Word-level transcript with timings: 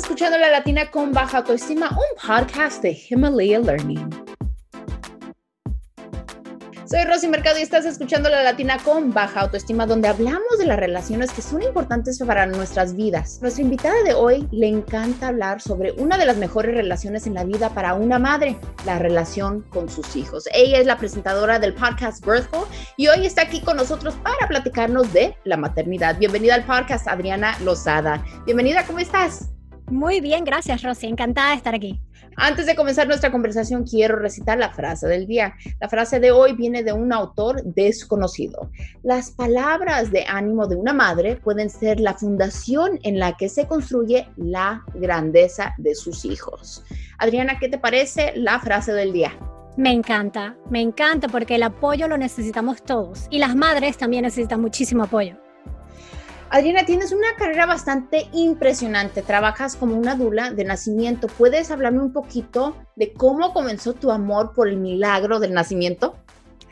escuchando 0.00 0.38
La 0.38 0.50
Latina 0.50 0.90
con 0.90 1.12
Baja 1.12 1.38
Autoestima, 1.38 1.90
un 1.90 2.26
podcast 2.26 2.82
de 2.82 2.98
Himalaya 3.10 3.58
Learning. 3.58 4.08
Soy 6.86 7.04
Rosy 7.04 7.28
Mercado 7.28 7.58
y 7.58 7.62
estás 7.62 7.84
escuchando 7.84 8.30
La 8.30 8.42
Latina 8.42 8.78
con 8.82 9.12
Baja 9.12 9.40
Autoestima, 9.42 9.84
donde 9.84 10.08
hablamos 10.08 10.58
de 10.58 10.66
las 10.66 10.78
relaciones 10.78 11.30
que 11.32 11.42
son 11.42 11.62
importantes 11.62 12.18
para 12.18 12.46
nuestras 12.46 12.96
vidas. 12.96 13.40
Nuestra 13.42 13.62
invitada 13.62 14.02
de 14.02 14.14
hoy 14.14 14.48
le 14.50 14.68
encanta 14.68 15.28
hablar 15.28 15.60
sobre 15.60 15.92
una 15.92 16.16
de 16.16 16.24
las 16.24 16.38
mejores 16.38 16.74
relaciones 16.74 17.26
en 17.26 17.34
la 17.34 17.44
vida 17.44 17.68
para 17.68 17.92
una 17.92 18.18
madre, 18.18 18.56
la 18.86 18.98
relación 18.98 19.60
con 19.68 19.90
sus 19.90 20.16
hijos. 20.16 20.48
Ella 20.54 20.78
es 20.78 20.86
la 20.86 20.96
presentadora 20.96 21.58
del 21.58 21.74
podcast 21.74 22.24
Birthful 22.24 22.66
y 22.96 23.08
hoy 23.08 23.26
está 23.26 23.42
aquí 23.42 23.60
con 23.60 23.76
nosotros 23.76 24.14
para 24.22 24.48
platicarnos 24.48 25.12
de 25.12 25.36
la 25.44 25.58
maternidad. 25.58 26.18
Bienvenida 26.18 26.54
al 26.54 26.64
podcast, 26.64 27.06
Adriana 27.06 27.54
Lozada. 27.60 28.24
Bienvenida, 28.46 28.86
¿cómo 28.86 28.98
estás? 28.98 29.50
Muy 29.90 30.20
bien, 30.20 30.44
gracias 30.44 30.82
Rosy, 30.82 31.08
encantada 31.08 31.50
de 31.50 31.56
estar 31.56 31.74
aquí. 31.74 32.00
Antes 32.36 32.66
de 32.66 32.76
comenzar 32.76 33.08
nuestra 33.08 33.32
conversación, 33.32 33.84
quiero 33.84 34.16
recitar 34.16 34.56
la 34.56 34.70
frase 34.70 35.08
del 35.08 35.26
día. 35.26 35.54
La 35.80 35.88
frase 35.88 36.20
de 36.20 36.30
hoy 36.30 36.54
viene 36.54 36.84
de 36.84 36.92
un 36.92 37.12
autor 37.12 37.62
desconocido. 37.64 38.70
Las 39.02 39.32
palabras 39.32 40.12
de 40.12 40.24
ánimo 40.26 40.68
de 40.68 40.76
una 40.76 40.92
madre 40.92 41.36
pueden 41.36 41.68
ser 41.68 41.98
la 41.98 42.14
fundación 42.14 43.00
en 43.02 43.18
la 43.18 43.36
que 43.36 43.48
se 43.48 43.66
construye 43.66 44.28
la 44.36 44.84
grandeza 44.94 45.74
de 45.76 45.94
sus 45.94 46.24
hijos. 46.24 46.84
Adriana, 47.18 47.58
¿qué 47.58 47.68
te 47.68 47.78
parece 47.78 48.32
la 48.36 48.60
frase 48.60 48.92
del 48.92 49.12
día? 49.12 49.32
Me 49.76 49.92
encanta, 49.92 50.56
me 50.70 50.80
encanta 50.80 51.28
porque 51.28 51.56
el 51.56 51.62
apoyo 51.64 52.06
lo 52.06 52.16
necesitamos 52.16 52.82
todos 52.82 53.26
y 53.28 53.38
las 53.38 53.56
madres 53.56 53.98
también 53.98 54.22
necesitan 54.22 54.60
muchísimo 54.60 55.04
apoyo. 55.04 55.36
Adriana, 56.52 56.84
tienes 56.84 57.12
una 57.12 57.36
carrera 57.38 57.64
bastante 57.64 58.28
impresionante. 58.32 59.22
Trabajas 59.22 59.76
como 59.76 59.96
una 59.96 60.16
dula 60.16 60.50
de 60.50 60.64
nacimiento. 60.64 61.28
¿Puedes 61.28 61.70
hablarme 61.70 62.02
un 62.02 62.12
poquito 62.12 62.76
de 62.96 63.12
cómo 63.12 63.52
comenzó 63.52 63.92
tu 63.92 64.10
amor 64.10 64.52
por 64.52 64.66
el 64.66 64.76
milagro 64.76 65.38
del 65.38 65.52
nacimiento? 65.52 66.16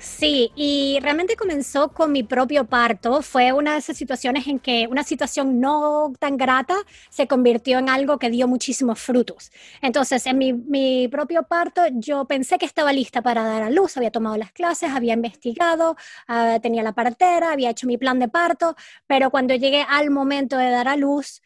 Sí, 0.01 0.53
y 0.55 1.01
realmente 1.03 1.35
comenzó 1.35 1.93
con 1.93 2.13
mi 2.13 2.23
propio 2.23 2.65
parto. 2.67 3.21
Fue 3.21 3.53
una 3.53 3.73
de 3.73 3.79
esas 3.79 3.97
situaciones 3.97 4.47
en 4.47 4.61
que 4.61 4.87
una 4.89 5.03
situación 5.03 5.61
no 5.61 6.13
tan 6.21 6.37
grata 6.37 6.77
se 7.11 7.27
convirtió 7.27 7.81
en 7.81 7.89
algo 7.89 8.17
que 8.19 8.31
dio 8.31 8.47
muchísimos 8.47 9.01
frutos. 9.01 9.51
Entonces, 9.83 10.25
en 10.27 10.39
mi, 10.39 11.09
propio 11.09 11.43
parto, 11.43 11.83
yo 11.95 12.27
pensé 12.27 12.59
que 12.59 12.67
estaba 12.67 12.93
lista 12.93 13.23
para 13.23 13.43
dar 13.43 13.63
a 13.65 13.71
luz, 13.71 13.97
había 13.97 14.13
tomado 14.13 14.37
las 14.37 14.53
clases, 14.53 14.91
había 14.91 15.15
investigado, 15.15 15.97
ah, 16.29 16.59
tenía 16.63 16.85
la 16.85 16.93
partera, 16.93 17.51
había 17.51 17.71
hecho 17.71 17.89
mi 17.89 17.99
plan 17.99 18.21
de 18.21 18.29
parto, 18.29 18.77
pero 19.09 19.31
cuando 19.31 19.55
llegué 19.57 19.85
al 19.89 20.11
momento 20.11 20.57
de 20.57 20.71
dar 20.71 20.87
a 20.87 20.97
luz, 20.97 21.43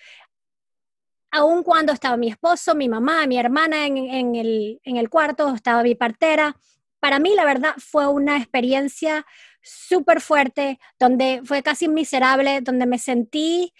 aun 1.30 1.62
cuando 1.62 1.92
estaba 1.92 2.16
mi 2.18 2.28
esposo, 2.28 2.74
mi 2.74 2.88
mamá, 2.88 3.26
mi 3.26 3.38
hermana 3.38 3.86
en, 3.86 4.36
el, 4.36 4.80
en 4.84 4.96
el 4.98 5.08
cuarto, 5.08 5.54
estaba 5.54 5.82
mi 5.82 5.94
partera, 5.94 6.56
para 7.02 7.18
mí, 7.18 7.34
la 7.34 7.44
verdad, 7.44 7.74
fue 7.78 8.06
una 8.06 8.36
experiencia 8.36 9.26
súper 9.60 10.20
fuerte, 10.20 10.78
donde 11.00 11.40
fue 11.44 11.60
casi 11.60 11.88
miserable, 11.88 12.60
donde 12.60 12.86
me 12.86 12.96
sentí 12.96 13.74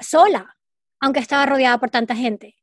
sola, 0.00 0.56
aunque 0.98 1.20
estaba 1.20 1.46
rodeada 1.46 1.78
por 1.78 1.90
tanta 1.90 2.16
gente. 2.16 2.56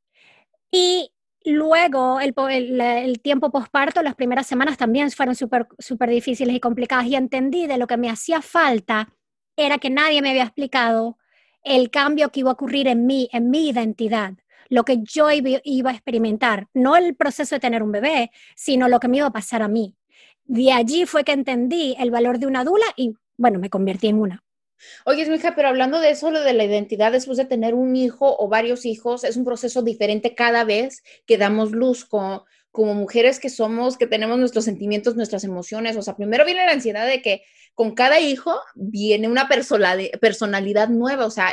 Y 0.70 1.14
luego, 1.46 2.20
el, 2.20 2.34
el, 2.82 3.22
tiempo 3.22 3.54
posparto, 3.54 4.02
las 4.02 4.16
primeras 4.16 4.48
semanas 4.48 4.78
también 4.78 5.10
fueron 5.12 5.34
súper 5.34 5.66
super 5.80 6.10
difíciles 6.10 6.54
y 6.54 6.60
complicadas 6.60 7.06
y 7.06 7.16
entendí 7.16 7.66
de 7.66 7.78
lo 7.78 7.88
que 7.88 7.96
me 7.96 8.10
hacía 8.10 8.42
falta 8.42 9.08
era 9.56 9.78
que 9.78 9.90
nadie 9.90 10.22
me 10.22 10.32
había 10.32 10.44
explicado 10.44 11.18
el 11.64 11.90
cambio 11.90 12.34
que 12.34 12.42
iba 12.42 12.50
a 12.50 12.54
ocurrir 12.54 12.90
en 12.90 13.06
mí, 13.06 13.30
en 13.32 13.50
mi 13.50 13.70
identidad 13.70 14.34
lo 14.70 14.84
que 14.86 15.00
yo 15.04 15.28
iba 15.32 15.90
a 15.90 15.94
experimentar, 15.94 16.68
no 16.74 16.96
el 16.96 17.16
proceso 17.16 17.56
de 17.56 17.60
tener 17.60 17.84
un 17.84 17.92
bebé, 17.92 18.32
sino 18.56 18.88
lo 18.88 19.00
que 19.00 19.08
me 19.08 19.18
iba 19.18 19.28
a 19.28 19.34
pasar 19.34 19.62
a 19.62 19.68
mí. 19.68 19.96
De 20.46 20.72
allí 20.72 21.06
fue 21.06 21.24
que 21.24 21.32
entendí 21.32 21.96
el 22.00 22.12
valor 22.12 22.40
de 22.40 22.48
una 22.48 22.64
dula 22.64 22.86
y, 22.96 23.16
bueno, 23.38 23.60
me 23.60 23.70
convertí 23.70 24.08
en 24.08 24.20
una. 24.20 24.44
Oye, 25.06 25.24
hija, 25.34 25.56
pero 25.56 25.70
hablando 25.70 26.00
de 26.00 26.12
eso, 26.12 26.32
lo 26.32 26.42
de 26.42 26.54
la 26.54 26.64
identidad 26.64 27.12
después 27.12 27.38
de 27.38 27.46
tener 27.46 27.74
un 27.74 27.96
hijo 27.96 28.36
o 28.38 28.48
varios 28.48 28.86
hijos, 28.86 29.24
es 29.24 29.38
un 29.38 29.46
proceso 29.46 29.82
diferente 29.82 30.36
cada 30.36 30.64
vez 30.64 31.04
que 31.26 31.38
damos 31.38 31.72
luz 31.72 32.06
con, 32.06 32.42
como 32.72 32.94
mujeres 32.94 33.40
que 33.40 33.50
somos, 33.50 33.98
que 33.98 34.06
tenemos 34.06 34.38
nuestros 34.38 34.66
sentimientos, 34.66 35.16
nuestras 35.16 35.44
emociones. 35.44 35.96
O 35.96 36.02
sea, 36.02 36.16
primero 36.16 36.46
viene 36.46 36.66
la 36.66 36.74
ansiedad 36.74 37.08
de 37.08 37.22
que 37.22 37.44
con 37.76 37.94
cada 37.94 38.22
hijo 38.22 38.56
viene 38.74 39.28
una 39.28 39.50
personalidad 39.50 40.88
nueva. 40.88 41.26
O 41.26 41.30
sea, 41.30 41.50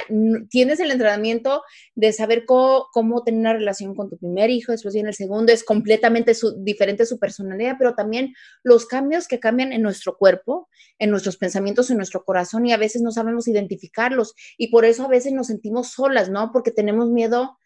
tienes 0.49 0.79
el 0.79 0.93
entrenamiento 0.93 1.63
de 1.97 2.13
saber 2.13 2.45
cómo, 2.47 2.89
tener 3.25 3.41
una 3.41 3.53
relación 3.55 3.97
con 3.97 4.09
tu 4.09 4.17
primer 4.17 4.49
hijo, 4.49 4.71
después 4.71 4.95
viene 4.95 5.09
el 5.09 5.17
segundo, 5.17 5.53
es 5.53 5.65
completamente 5.65 6.33
diferente 6.59 7.07
su 7.07 7.19
personalidad, 7.19 7.75
pero 7.77 7.95
también 7.95 8.35
los 8.63 8.87
cambios 8.87 9.27
que 9.27 9.41
cambian 9.41 9.73
en 9.73 9.83
nuestro 9.83 10.17
cuerpo, 10.17 10.69
en 11.01 11.11
nuestros 11.11 11.37
pensamientos, 11.37 11.91
en 11.91 11.97
nuestro 11.97 12.25
corazón 12.25 12.67
y 12.67 12.73
a 12.73 12.77
veces 12.77 13.03
no 13.03 13.11
sabemos 13.11 13.49
identificarlos. 13.49 14.35
Y 14.57 14.69
por 14.69 14.85
eso 14.85 15.05
a 15.05 15.09
veces 15.09 15.33
nos 15.33 15.49
sentimos 15.49 15.89
solas, 15.89 16.31
¿no? 16.31 16.53
Porque 16.53 16.71
tenemos 16.71 17.11
miedo 17.11 17.59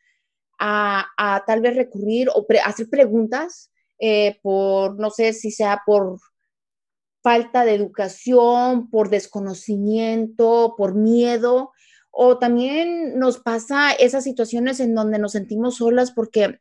a, 0.58 1.44
tal 1.46 1.60
vez 1.60 1.76
recurrir 1.76 2.30
o 2.30 2.46
hacer 2.64 2.88
preguntas 2.88 3.70
eh, 3.98 4.38
por, 4.42 4.98
no 4.98 5.10
sé 5.10 5.34
si 5.34 5.50
sea 5.50 5.82
por 5.84 6.18
falta 7.26 7.64
de 7.64 7.74
educación, 7.74 8.88
por 8.88 9.10
desconocimiento, 9.10 10.76
por 10.78 10.94
miedo, 10.94 11.72
o 12.12 12.38
también 12.38 13.18
nos 13.18 13.38
pasa 13.38 13.90
esas 13.90 14.22
situaciones 14.22 14.78
en 14.78 14.94
donde 14.94 15.18
nos 15.18 15.32
sentimos 15.32 15.78
solas 15.78 16.12
porque 16.12 16.60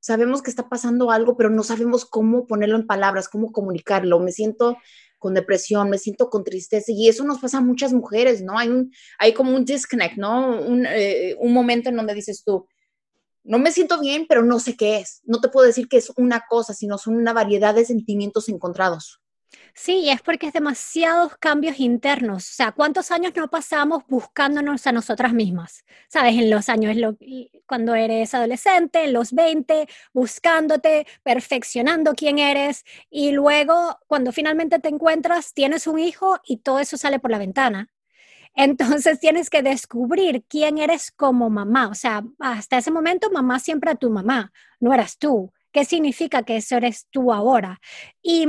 sabemos 0.00 0.40
que 0.40 0.48
está 0.48 0.70
pasando 0.70 1.10
algo, 1.10 1.36
pero 1.36 1.50
no 1.50 1.62
sabemos 1.62 2.06
cómo 2.06 2.46
ponerlo 2.46 2.76
en 2.76 2.86
palabras, 2.86 3.28
cómo 3.28 3.52
comunicarlo. 3.52 4.18
Me 4.18 4.32
siento 4.32 4.78
con 5.18 5.34
depresión, 5.34 5.90
me 5.90 5.98
siento 5.98 6.30
con 6.30 6.44
tristeza 6.44 6.92
y 6.92 7.10
eso 7.10 7.22
nos 7.22 7.38
pasa 7.38 7.58
a 7.58 7.60
muchas 7.60 7.92
mujeres, 7.92 8.40
¿no? 8.40 8.58
Hay, 8.58 8.70
un, 8.70 8.90
hay 9.18 9.34
como 9.34 9.54
un 9.54 9.66
disconnect, 9.66 10.16
¿no? 10.16 10.62
Un, 10.62 10.86
eh, 10.86 11.36
un 11.38 11.52
momento 11.52 11.90
en 11.90 11.96
donde 11.96 12.14
dices 12.14 12.42
tú, 12.42 12.66
no 13.44 13.58
me 13.58 13.70
siento 13.70 14.00
bien, 14.00 14.24
pero 14.26 14.42
no 14.42 14.60
sé 14.60 14.78
qué 14.78 14.96
es. 14.96 15.20
No 15.24 15.42
te 15.42 15.50
puedo 15.50 15.66
decir 15.66 15.88
que 15.88 15.98
es 15.98 16.10
una 16.16 16.44
cosa, 16.48 16.72
sino 16.72 16.96
son 16.96 17.16
una 17.16 17.34
variedad 17.34 17.74
de 17.74 17.84
sentimientos 17.84 18.48
encontrados. 18.48 19.20
Sí, 19.74 20.08
es 20.10 20.22
porque 20.22 20.46
es 20.48 20.52
demasiados 20.52 21.36
cambios 21.38 21.78
internos. 21.80 22.48
O 22.50 22.52
sea, 22.54 22.72
¿cuántos 22.72 23.10
años 23.10 23.32
no 23.36 23.48
pasamos 23.48 24.02
buscándonos 24.08 24.86
a 24.86 24.92
nosotras 24.92 25.32
mismas? 25.32 25.84
¿Sabes? 26.08 26.34
En 26.36 26.50
los 26.50 26.68
años, 26.68 26.96
cuando 27.66 27.94
eres 27.94 28.34
adolescente, 28.34 29.04
en 29.04 29.12
los 29.12 29.32
20, 29.32 29.86
buscándote, 30.12 31.06
perfeccionando 31.22 32.14
quién 32.14 32.38
eres. 32.38 32.84
Y 33.10 33.32
luego, 33.32 33.98
cuando 34.06 34.32
finalmente 34.32 34.78
te 34.78 34.88
encuentras, 34.88 35.52
tienes 35.54 35.86
un 35.86 35.98
hijo 35.98 36.38
y 36.44 36.58
todo 36.58 36.78
eso 36.80 36.96
sale 36.96 37.18
por 37.18 37.30
la 37.30 37.38
ventana. 37.38 37.88
Entonces 38.54 39.20
tienes 39.20 39.50
que 39.50 39.62
descubrir 39.62 40.44
quién 40.48 40.78
eres 40.78 41.10
como 41.12 41.50
mamá. 41.50 41.88
O 41.88 41.94
sea, 41.94 42.24
hasta 42.40 42.78
ese 42.78 42.90
momento 42.90 43.30
mamá 43.30 43.58
siempre 43.60 43.90
era 43.90 43.98
tu 43.98 44.10
mamá, 44.10 44.52
no 44.80 44.92
eras 44.94 45.18
tú. 45.18 45.52
¿Qué 45.72 45.84
significa 45.84 46.42
que 46.42 46.56
eso 46.56 46.76
eres 46.76 47.06
tú 47.10 47.32
ahora? 47.32 47.80
Y, 48.22 48.46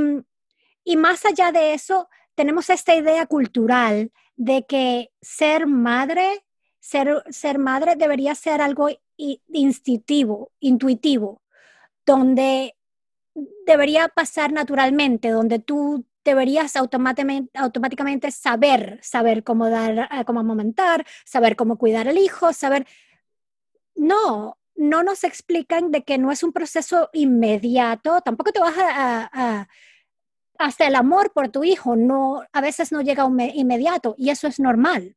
y 0.87 0.95
más 0.95 1.25
allá 1.25 1.51
de 1.51 1.73
eso, 1.73 2.07
tenemos 2.33 2.69
esta 2.69 2.95
idea 2.95 3.25
cultural 3.25 4.13
de 4.37 4.65
que 4.65 5.11
ser 5.21 5.67
madre, 5.67 6.45
ser, 6.79 7.23
ser 7.29 7.59
madre 7.59 7.97
debería 7.97 8.33
ser 8.35 8.61
algo 8.61 8.87
instintivo, 9.17 10.53
intuitivo, 10.61 11.41
donde 12.05 12.77
debería 13.65 14.07
pasar 14.07 14.53
naturalmente, 14.53 15.29
donde 15.29 15.59
tú 15.59 16.05
deberías 16.23 16.77
automáticamente, 16.77 17.59
automáticamente 17.59 18.31
saber, 18.31 18.97
saber 19.03 19.43
cómo 19.43 19.69
dar, 19.69 20.07
eh, 20.09 20.23
cómo 20.25 20.39
amamentar, 20.39 21.05
saber 21.25 21.57
cómo 21.57 21.77
cuidar 21.77 22.07
al 22.07 22.17
hijo, 22.17 22.53
saber... 22.53 22.87
No, 23.93 24.57
no 24.77 25.03
nos 25.03 25.25
explican 25.25 25.91
de 25.91 26.05
que 26.05 26.17
no 26.17 26.31
es 26.31 26.43
un 26.43 26.53
proceso 26.53 27.09
inmediato, 27.11 28.21
tampoco 28.21 28.53
te 28.53 28.61
vas 28.61 28.75
a, 28.77 29.67
hasta 30.59 30.87
el 30.87 30.95
amor 30.95 31.31
por 31.33 31.49
tu 31.49 31.63
hijo, 31.63 31.95
no, 31.95 32.43
a 32.51 32.61
veces 32.61 32.91
no 32.91 33.01
llega 33.01 33.27
inmediato 33.53 34.15
y 34.17 34.29
eso 34.29 34.47
es 34.47 34.59
normal. 34.59 35.15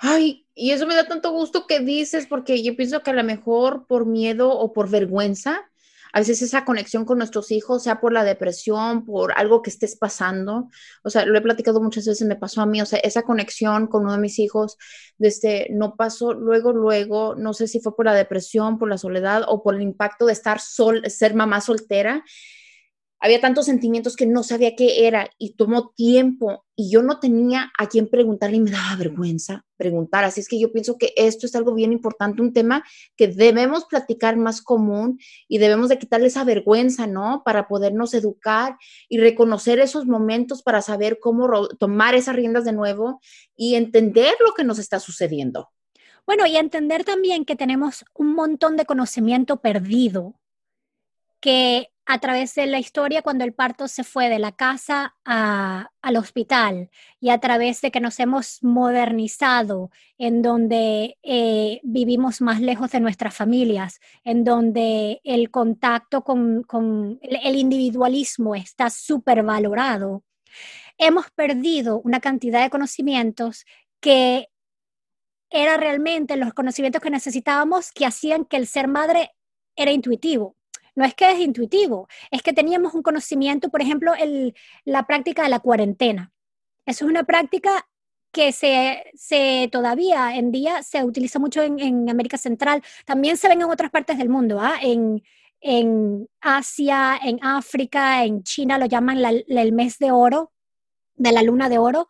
Ay, 0.00 0.46
y 0.54 0.70
eso 0.70 0.86
me 0.86 0.94
da 0.94 1.06
tanto 1.06 1.32
gusto 1.32 1.66
que 1.66 1.80
dices, 1.80 2.26
porque 2.26 2.62
yo 2.62 2.76
pienso 2.76 3.02
que 3.02 3.10
a 3.10 3.14
lo 3.14 3.24
mejor 3.24 3.86
por 3.86 4.06
miedo 4.06 4.50
o 4.50 4.72
por 4.72 4.88
vergüenza, 4.88 5.68
a 6.12 6.20
veces 6.20 6.40
esa 6.42 6.64
conexión 6.64 7.04
con 7.04 7.18
nuestros 7.18 7.50
hijos, 7.50 7.82
sea 7.82 8.00
por 8.00 8.12
la 8.12 8.24
depresión, 8.24 9.04
por 9.04 9.32
algo 9.36 9.62
que 9.62 9.70
estés 9.70 9.96
pasando, 9.96 10.68
o 11.02 11.10
sea, 11.10 11.26
lo 11.26 11.36
he 11.36 11.42
platicado 11.42 11.80
muchas 11.80 12.06
veces, 12.06 12.26
me 12.26 12.36
pasó 12.36 12.62
a 12.62 12.66
mí, 12.66 12.80
o 12.80 12.86
sea, 12.86 12.98
esa 13.00 13.22
conexión 13.22 13.88
con 13.88 14.02
uno 14.04 14.12
de 14.12 14.18
mis 14.18 14.38
hijos, 14.38 14.78
desde 15.18 15.68
no 15.70 15.96
pasó 15.96 16.32
luego, 16.32 16.72
luego, 16.72 17.34
no 17.34 17.52
sé 17.52 17.68
si 17.68 17.80
fue 17.80 17.94
por 17.94 18.06
la 18.06 18.14
depresión, 18.14 18.78
por 18.78 18.88
la 18.88 18.98
soledad 18.98 19.44
o 19.48 19.62
por 19.62 19.74
el 19.74 19.82
impacto 19.82 20.26
de 20.26 20.32
estar 20.32 20.60
sol, 20.60 21.02
ser 21.10 21.34
mamá 21.34 21.60
soltera. 21.60 22.24
Había 23.20 23.40
tantos 23.40 23.66
sentimientos 23.66 24.16
que 24.16 24.26
no 24.26 24.42
sabía 24.42 24.76
qué 24.76 25.06
era 25.06 25.30
y 25.38 25.54
tomó 25.54 25.90
tiempo 25.90 26.64
y 26.76 26.90
yo 26.90 27.02
no 27.02 27.18
tenía 27.18 27.72
a 27.76 27.88
quién 27.88 28.08
preguntarle 28.08 28.58
y 28.58 28.60
me 28.60 28.70
daba 28.70 28.96
vergüenza 28.96 29.64
preguntar. 29.76 30.24
Así 30.24 30.40
es 30.40 30.48
que 30.48 30.60
yo 30.60 30.72
pienso 30.72 30.98
que 30.98 31.12
esto 31.16 31.46
es 31.46 31.54
algo 31.56 31.74
bien 31.74 31.92
importante, 31.92 32.42
un 32.42 32.52
tema 32.52 32.84
que 33.16 33.28
debemos 33.28 33.86
platicar 33.86 34.36
más 34.36 34.62
común 34.62 35.18
y 35.48 35.58
debemos 35.58 35.88
de 35.88 35.98
quitarle 35.98 36.28
esa 36.28 36.44
vergüenza, 36.44 37.06
¿no? 37.06 37.42
Para 37.44 37.66
podernos 37.66 38.14
educar 38.14 38.76
y 39.08 39.18
reconocer 39.18 39.80
esos 39.80 40.06
momentos 40.06 40.62
para 40.62 40.82
saber 40.82 41.18
cómo 41.20 41.68
tomar 41.78 42.14
esas 42.14 42.36
riendas 42.36 42.64
de 42.64 42.72
nuevo 42.72 43.20
y 43.56 43.74
entender 43.74 44.34
lo 44.44 44.52
que 44.54 44.64
nos 44.64 44.78
está 44.78 45.00
sucediendo. 45.00 45.70
Bueno, 46.26 46.46
y 46.46 46.56
entender 46.56 47.04
también 47.04 47.44
que 47.44 47.56
tenemos 47.56 48.04
un 48.14 48.34
montón 48.34 48.76
de 48.76 48.84
conocimiento 48.84 49.60
perdido 49.60 50.34
que 51.40 51.88
a 52.10 52.18
través 52.20 52.54
de 52.54 52.66
la 52.66 52.78
historia 52.78 53.20
cuando 53.20 53.44
el 53.44 53.52
parto 53.52 53.86
se 53.86 54.02
fue 54.02 54.30
de 54.30 54.38
la 54.38 54.52
casa 54.52 55.14
al 55.26 56.16
hospital 56.16 56.88
y 57.20 57.28
a 57.28 57.38
través 57.38 57.82
de 57.82 57.90
que 57.90 58.00
nos 58.00 58.18
hemos 58.18 58.62
modernizado, 58.62 59.90
en 60.16 60.40
donde 60.40 61.18
eh, 61.22 61.80
vivimos 61.82 62.40
más 62.40 62.62
lejos 62.62 62.92
de 62.92 63.00
nuestras 63.00 63.36
familias, 63.36 64.00
en 64.24 64.42
donde 64.42 65.20
el 65.22 65.50
contacto 65.50 66.24
con, 66.24 66.64
el, 67.20 67.56
individualismo 67.56 68.54
está 68.54 68.88
súper 68.88 69.42
valorado, 69.42 70.24
hemos 70.96 71.30
perdido 71.32 72.00
una 72.00 72.20
cantidad 72.20 72.62
de 72.62 72.70
conocimientos 72.70 73.66
que 74.00 74.48
era 75.50 75.76
realmente 75.76 76.36
los 76.36 76.54
conocimientos 76.54 77.02
que 77.02 77.10
necesitábamos 77.10 77.92
que 77.92 78.06
hacían 78.06 78.46
que 78.46 78.56
el 78.56 78.66
ser 78.66 78.88
madre 78.88 79.32
era 79.76 79.92
intuitivo 79.92 80.57
no 80.98 81.04
es 81.04 81.14
que 81.14 81.30
es 81.30 81.38
intuitivo, 81.38 82.08
es 82.32 82.42
que 82.42 82.52
teníamos 82.52 82.92
un 82.92 83.02
conocimiento, 83.02 83.68
por 83.68 83.80
ejemplo, 83.80 84.14
el, 84.16 84.56
la 84.84 85.06
práctica 85.06 85.44
de 85.44 85.48
la 85.48 85.60
cuarentena. 85.60 86.32
Eso 86.86 87.04
es 87.04 87.10
una 87.10 87.22
práctica 87.22 87.86
que 88.32 88.50
se, 88.50 89.04
se, 89.14 89.68
todavía 89.70 90.34
en 90.34 90.50
día 90.50 90.82
se 90.82 91.04
utiliza 91.04 91.38
mucho 91.38 91.62
en, 91.62 92.10
América 92.10 92.36
Central, 92.36 92.82
también 93.04 93.36
se 93.36 93.46
ven 93.46 93.62
en 93.62 93.70
otras 93.70 93.92
partes 93.92 94.18
del 94.18 94.28
mundo, 94.28 94.58
¿ah? 94.60 94.74
en, 94.82 95.22
en, 95.60 96.28
Asia, 96.40 97.16
en 97.22 97.38
África, 97.44 98.24
en 98.24 98.42
China 98.42 98.76
lo 98.76 98.86
llaman 98.86 99.18
el 99.24 99.72
mes 99.72 99.98
de 100.00 100.10
oro, 100.10 100.50
de 101.14 101.30
la 101.30 101.42
luna 101.42 101.68
de 101.68 101.78
oro. 101.78 102.08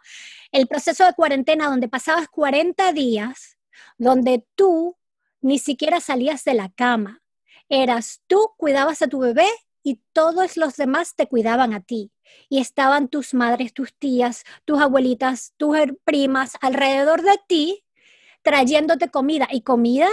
El 0.51 0.67
proceso 0.67 1.05
de 1.05 1.13
cuarentena 1.13 1.69
donde 1.69 1.89
pasabas 1.89 2.29
40 2.29 2.95
días, 2.95 3.59
donde 3.99 4.47
tú 4.55 4.97
ni 5.43 5.59
siquiera 5.59 6.01
salías 6.01 6.43
de 6.45 6.55
la 6.55 6.71
cama, 6.71 7.21
eras 7.69 8.23
tú, 8.27 8.53
cuidabas 8.57 9.03
a 9.03 9.09
tu 9.09 9.19
bebé 9.19 9.49
y 9.83 10.01
todos 10.13 10.57
los 10.57 10.77
demás 10.77 11.15
te 11.15 11.27
cuidaban 11.27 11.73
a 11.73 11.81
ti. 11.81 12.13
Y 12.49 12.61
estaban 12.61 13.09
tus 13.09 13.35
madres, 13.35 13.73
tus 13.73 13.95
tías, 13.95 14.45
tus 14.65 14.81
abuelitas, 14.81 15.55
tus 15.57 15.77
primas 16.05 16.57
alrededor 16.61 17.23
de 17.23 17.39
ti 17.47 17.85
trayéndote 18.43 19.11
comida 19.11 19.49
y 19.51 19.63
comida 19.63 20.09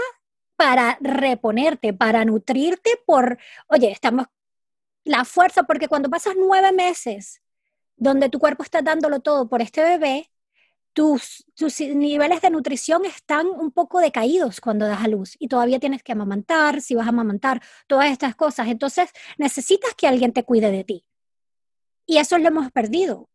para 0.55 0.97
reponerte, 1.01 1.93
para 1.93 2.25
nutrirte 2.25 2.91
por, 3.05 3.37
oye, 3.67 3.91
estamos 3.91 4.27
la 5.03 5.23
fuerza, 5.23 5.63
porque 5.63 5.87
cuando 5.87 6.09
pasas 6.09 6.33
nueve 6.37 6.71
meses 6.71 7.41
donde 7.95 8.29
tu 8.29 8.39
cuerpo 8.39 8.63
está 8.63 8.81
dándolo 8.81 9.19
todo 9.19 9.47
por 9.47 9.61
este 9.61 9.81
bebé, 9.83 10.31
tus, 10.95 11.45
niveles 11.93 12.41
de 12.41 12.49
nutrición 12.49 13.03
están 13.03 13.47
un 13.47 13.71
poco 13.71 13.99
decaídos 13.99 14.61
cuando 14.61 14.87
das 14.87 15.03
a 15.03 15.09
luz 15.09 15.35
y 15.37 15.49
todavía 15.49 15.77
tienes 15.77 16.01
que 16.01 16.13
amamantar, 16.13 16.81
si 16.81 16.95
vas 16.95 17.05
a 17.05 17.09
amamantar, 17.09 17.61
todas 17.85 18.09
estas 18.09 18.33
cosas. 18.35 18.69
Entonces 18.69 19.09
necesitas 19.37 19.93
que 19.93 20.07
alguien 20.07 20.31
te 20.31 20.43
cuide 20.43 20.71
de 20.71 20.85
ti. 20.85 21.05
Y 22.05 22.17
eso 22.17 22.37
lo 22.37 22.47
hemos 22.47 22.71
perdido. 22.71 23.29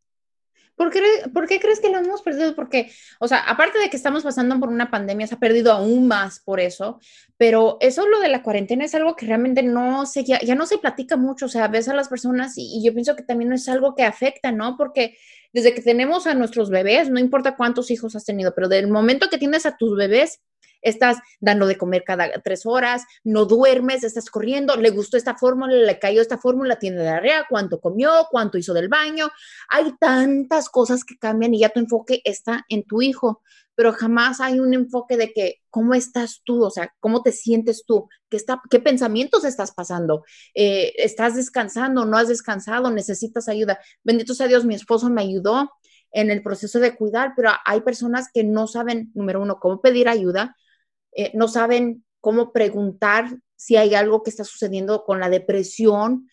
¿Por 0.81 0.91
qué, 0.91 1.03
¿Por 1.35 1.47
qué, 1.47 1.61
crees 1.61 1.79
que 1.79 1.91
lo 1.91 1.99
hemos 1.99 2.23
perdido? 2.23 2.55
Porque, 2.55 2.91
o 3.19 3.29
sea, 3.29 3.41
aparte 3.41 3.79
de 3.79 3.91
que 3.91 3.99
estamos 3.99 4.23
pasando 4.23 4.59
por 4.59 4.71
una 4.71 4.91
pandemia, 4.91 5.27
se 5.27 5.35
ha 5.35 5.39
perdido 5.39 5.73
aún 5.73 6.09
más 6.09 6.41
por 6.41 6.59
eso, 6.59 7.01
pero 7.37 7.77
eso 7.83 8.09
lo 8.09 8.19
de 8.19 8.31
la 8.31 8.43
cuarentena 8.43 8.87
es 8.87 8.95
algo 8.95 9.15
que 9.15 9.27
realmente 9.27 9.63
no 9.63 10.07
se, 10.07 10.25
ya, 10.25 10.41
no 10.55 10.65
se 10.65 10.79
platica 10.79 11.19
mucho, 11.19 11.45
o 11.45 11.49
sea, 11.51 11.69
ves 11.69 11.91
a 11.91 11.95
las 11.95 12.09
personas 12.09 12.57
y, 12.57 12.79
y, 12.79 12.83
yo 12.83 12.95
pienso 12.95 13.15
que 13.15 13.23
también 13.23 13.53
es 13.53 13.69
algo 13.69 13.95
que 13.95 14.05
afecta, 14.05 14.53
¿no? 14.53 14.79
Porque 14.79 15.19
desde 15.53 15.75
que 15.75 15.83
tenemos 15.83 16.27
a 16.27 16.33
nuestros 16.33 16.71
bebés, 16.71 17.11
no 17.11 17.21
importa 17.21 17.57
cuántos 17.57 17.91
hijos 17.91 18.17
has 18.17 18.25
tenido, 18.25 18.55
pero 18.55 18.67
del 18.67 18.89
momento 18.89 19.29
que 19.29 19.37
tienes 19.37 19.67
a 19.67 19.77
tus 19.77 19.95
bebés, 19.99 20.41
estás 20.83 21.19
dando 21.41 21.67
de 21.67 21.77
comer 21.77 22.05
cada 22.05 22.31
tres 22.43 22.67
horas, 22.67 23.05
no 23.25 23.45
duermes, 23.45 24.05
estás 24.05 24.31
corriendo, 24.31 24.77
le 24.77 24.91
gustó 24.91 25.17
esta 25.17 25.37
fórmula, 25.37 25.75
le 25.75 25.99
cayó 25.99 26.23
esta 26.23 26.39
fórmula, 26.39 26.79
tiene 26.79 27.03
diarrea, 27.03 27.47
cuánto 27.49 27.81
comió, 27.81 28.11
cuánto 28.31 28.59
hizo 28.59 28.75
del 28.75 28.89
baño. 28.89 29.31
Hay 29.69 29.95
tantas 29.99 30.69
cosas 30.69 31.05
que 31.05 31.19
cambian 31.19 31.55
y 31.55 31.61
ya 31.61 31.71
tu 31.71 31.81
enfoque 31.81 32.21
está 32.25 32.65
en 32.69 32.85
tu 32.85 33.03
hijo, 33.03 33.43
pero 33.75 33.93
jamás 33.93 34.41
hay 34.41 34.61
un 34.61 34.75
enfoque 34.75 35.17
de 35.17 35.33
que 35.33 35.63
cómo 35.71 35.95
estás 35.95 36.43
tú, 36.45 36.65
o 36.65 36.71
sea, 36.71 36.93
cómo 37.01 37.23
te 37.23 37.33
sientes 37.33 37.85
tú, 37.87 38.09
qué, 38.29 38.37
está, 38.37 38.61
qué 38.69 38.81
pensamientos 38.81 39.45
estás 39.45 39.73
pasando, 39.73 40.25
eh, 40.55 40.93
estás 40.97 41.35
descansando, 41.35 42.05
no 42.05 42.19
has 42.19 42.29
descansado, 42.29 42.91
necesitas 42.91 43.49
ayuda. 43.49 43.79
Bendito 44.03 44.35
sea 44.35 44.49
Dios, 44.49 44.65
mi 44.65 44.75
esposo 44.75 45.09
me 45.09 45.23
ayudó 45.23 45.71
en 46.13 46.31
el 46.31 46.43
proceso 46.43 46.81
de 46.81 46.97
cuidar, 46.97 47.33
pero 47.37 47.51
hay 47.65 47.81
personas 47.81 48.29
que 48.33 48.45
no 48.45 48.67
saben, 48.67 49.13
número 49.15 49.41
uno, 49.41 49.59
cómo 49.61 49.81
pedir 49.81 50.09
ayuda, 50.09 50.57
eh, 51.13 51.31
no 51.35 51.49
saben 51.49 52.05
cómo 52.21 52.53
preguntar 52.53 53.39
si 53.57 53.77
hay 53.77 53.95
algo 53.95 54.23
que 54.23 54.31
está 54.31 54.45
sucediendo 54.45 55.05
con 55.05 55.21
la 55.21 55.29
depresión 55.29 56.29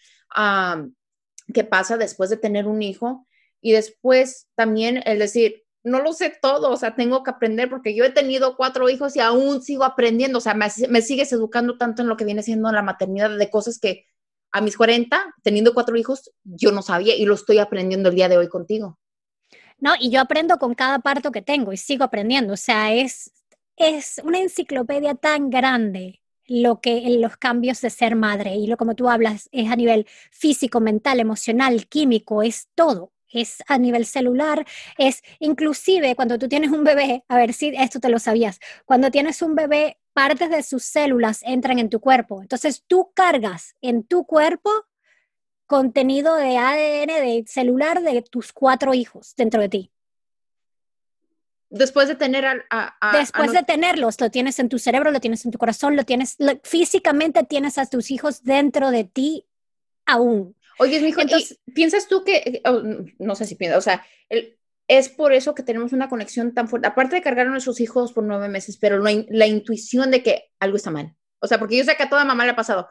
que 1.54 1.64
pasa 1.64 1.98
después 1.98 2.30
de 2.30 2.38
tener 2.38 2.68
un 2.68 2.82
hijo. 2.82 3.28
Y 3.62 3.72
después 3.72 4.48
también 4.56 5.02
el 5.06 5.20
decir, 5.20 5.64
no 5.84 6.02
lo 6.02 6.14
sé 6.14 6.38
todo, 6.42 6.70
o 6.70 6.78
sea, 6.78 6.96
tengo 6.96 7.24
que 7.24 7.32
aprender 7.32 7.70
porque 7.70 7.96
yo 7.96 8.04
he 8.04 8.12
tenido 8.12 8.56
cuatro 8.56 8.90
hijos 8.90 9.16
y 9.16 9.20
aún 9.20 9.62
sigo 9.62 9.84
aprendiendo, 9.84 10.38
o 10.38 10.42
sea, 10.42 10.54
me, 10.54 10.68
me 10.90 11.02
sigues 11.02 11.32
educando 11.32 11.78
tanto 11.78 12.02
en 12.02 12.10
lo 12.10 12.18
que 12.18 12.26
viene 12.26 12.44
siendo 12.44 12.72
la 12.72 12.84
maternidad 12.84 13.36
de 13.36 13.50
cosas 13.50 13.80
que 13.80 14.06
a 14.52 14.62
mis 14.62 14.78
40, 14.78 15.36
teniendo 15.44 15.74
cuatro 15.74 15.98
hijos, 15.98 16.32
yo 16.44 16.72
no 16.72 16.82
sabía 16.82 17.16
y 17.16 17.26
lo 17.26 17.36
estoy 17.36 17.60
aprendiendo 17.60 18.10
el 18.10 18.16
día 18.16 18.30
de 18.30 18.38
hoy 18.38 18.48
contigo. 18.48 19.00
No, 19.80 19.94
y 20.00 20.10
yo 20.10 20.22
aprendo 20.22 20.58
con 20.58 20.74
cada 20.74 21.00
parto 21.00 21.32
que 21.32 21.42
tengo 21.42 21.72
y 21.72 21.78
sigo 21.78 22.04
aprendiendo, 22.04 22.54
o 22.54 22.58
sea, 22.58 22.94
es 22.94 23.32
es 23.78 24.22
una 24.24 24.40
enciclopedia 24.40 25.16
tan 25.16 25.50
grande 25.50 26.22
lo 26.48 26.80
que 26.82 27.02
los 27.20 27.38
cambios 27.38 27.82
de 27.82 27.90
ser 27.90 28.16
madre 28.16 28.56
y 28.56 28.68
lo 28.68 28.78
como 28.78 28.96
tú 28.96 29.10
hablas 29.10 29.50
es 29.52 29.70
a 29.70 29.76
nivel 29.76 30.08
físico, 30.32 30.80
mental, 30.80 31.20
emocional, 31.20 31.88
químico, 31.88 32.42
es 32.44 32.70
todo. 32.76 33.12
Es 33.30 33.62
a 33.68 33.78
nivel 33.78 34.06
celular, 34.06 34.66
es 34.98 35.22
inclusive 35.40 36.16
cuando 36.16 36.40
tú 36.40 36.48
tienes 36.48 36.72
un 36.72 36.86
bebé, 36.86 37.26
a 37.28 37.36
ver 37.36 37.52
si 37.54 37.74
esto 37.76 38.00
te 38.00 38.08
lo 38.08 38.20
sabías, 38.20 38.60
cuando 38.86 39.12
tienes 39.12 39.42
un 39.42 39.54
bebé, 39.54 39.98
partes 40.14 40.50
de 40.50 40.64
sus 40.64 40.84
células 40.84 41.44
entran 41.44 41.78
en 41.78 41.90
tu 41.90 42.00
cuerpo. 42.00 42.42
Entonces 42.42 42.86
tú 42.88 43.12
cargas 43.14 43.76
en 43.82 44.04
tu 44.04 44.26
cuerpo 44.26 44.72
contenido 45.68 46.36
de 46.36 46.58
ADN 46.58 47.22
de 47.22 47.44
celular 47.48 48.02
de 48.02 48.22
tus 48.22 48.54
cuatro 48.54 48.94
hijos 48.94 49.34
dentro 49.36 49.62
de 49.62 49.70
ti. 49.70 49.92
Después 51.70 52.08
de 52.08 52.16
tener 52.16 52.46
a... 52.46 52.98
Después 53.14 53.52
de 53.52 53.64
tenerlos, 53.64 54.20
lo 54.22 54.32
tienes 54.32 54.60
en 54.60 54.70
tu 54.70 54.80
cerebro, 54.80 55.12
lo 55.12 55.20
tienes 55.20 55.46
en 55.46 55.52
tu 55.52 55.58
corazón, 55.58 55.96
lo 55.96 56.04
tienes, 56.04 56.38
físicamente 56.64 57.44
tienes 57.44 57.78
a 57.78 57.86
tus 57.86 58.12
hijos 58.12 58.44
dentro 58.44 58.92
de 58.92 59.04
ti 59.04 59.46
aún. 60.06 60.56
Oye, 60.80 61.00
mi 61.02 61.10
hijo, 61.10 61.22
Entonces, 61.22 61.60
¿piensas 61.74 62.08
tú 62.08 62.24
que, 62.24 62.62
oh, 62.66 62.82
no 63.20 63.36
sé 63.36 63.46
si 63.46 63.56
piensas, 63.56 63.80
o 63.80 63.82
sea, 63.82 64.06
es 64.88 65.10
por 65.10 65.34
eso 65.34 65.54
que 65.56 65.64
tenemos 65.64 65.92
una 65.92 66.08
conexión 66.08 66.54
tan 66.54 66.70
fuerte, 66.70 66.88
aparte 66.88 67.16
de 67.16 67.22
cargar 67.22 67.48
a 67.48 67.50
nuestros 67.50 67.82
hijos 67.82 68.14
por 68.14 68.24
nueve 68.24 68.48
meses, 68.48 68.78
pero 68.78 69.00
la, 69.00 69.12
la 69.30 69.48
intuición 69.48 70.12
de 70.12 70.24
que 70.24 70.52
algo 70.60 70.78
está 70.78 70.92
mal. 70.92 71.16
O 71.40 71.48
sea, 71.48 71.60
porque 71.60 71.78
yo 71.78 71.84
sé 71.84 71.96
que 71.98 72.04
a 72.04 72.10
toda 72.10 72.26
mamá 72.26 72.46
le 72.46 72.52
ha 72.52 72.56
pasado, 72.56 72.88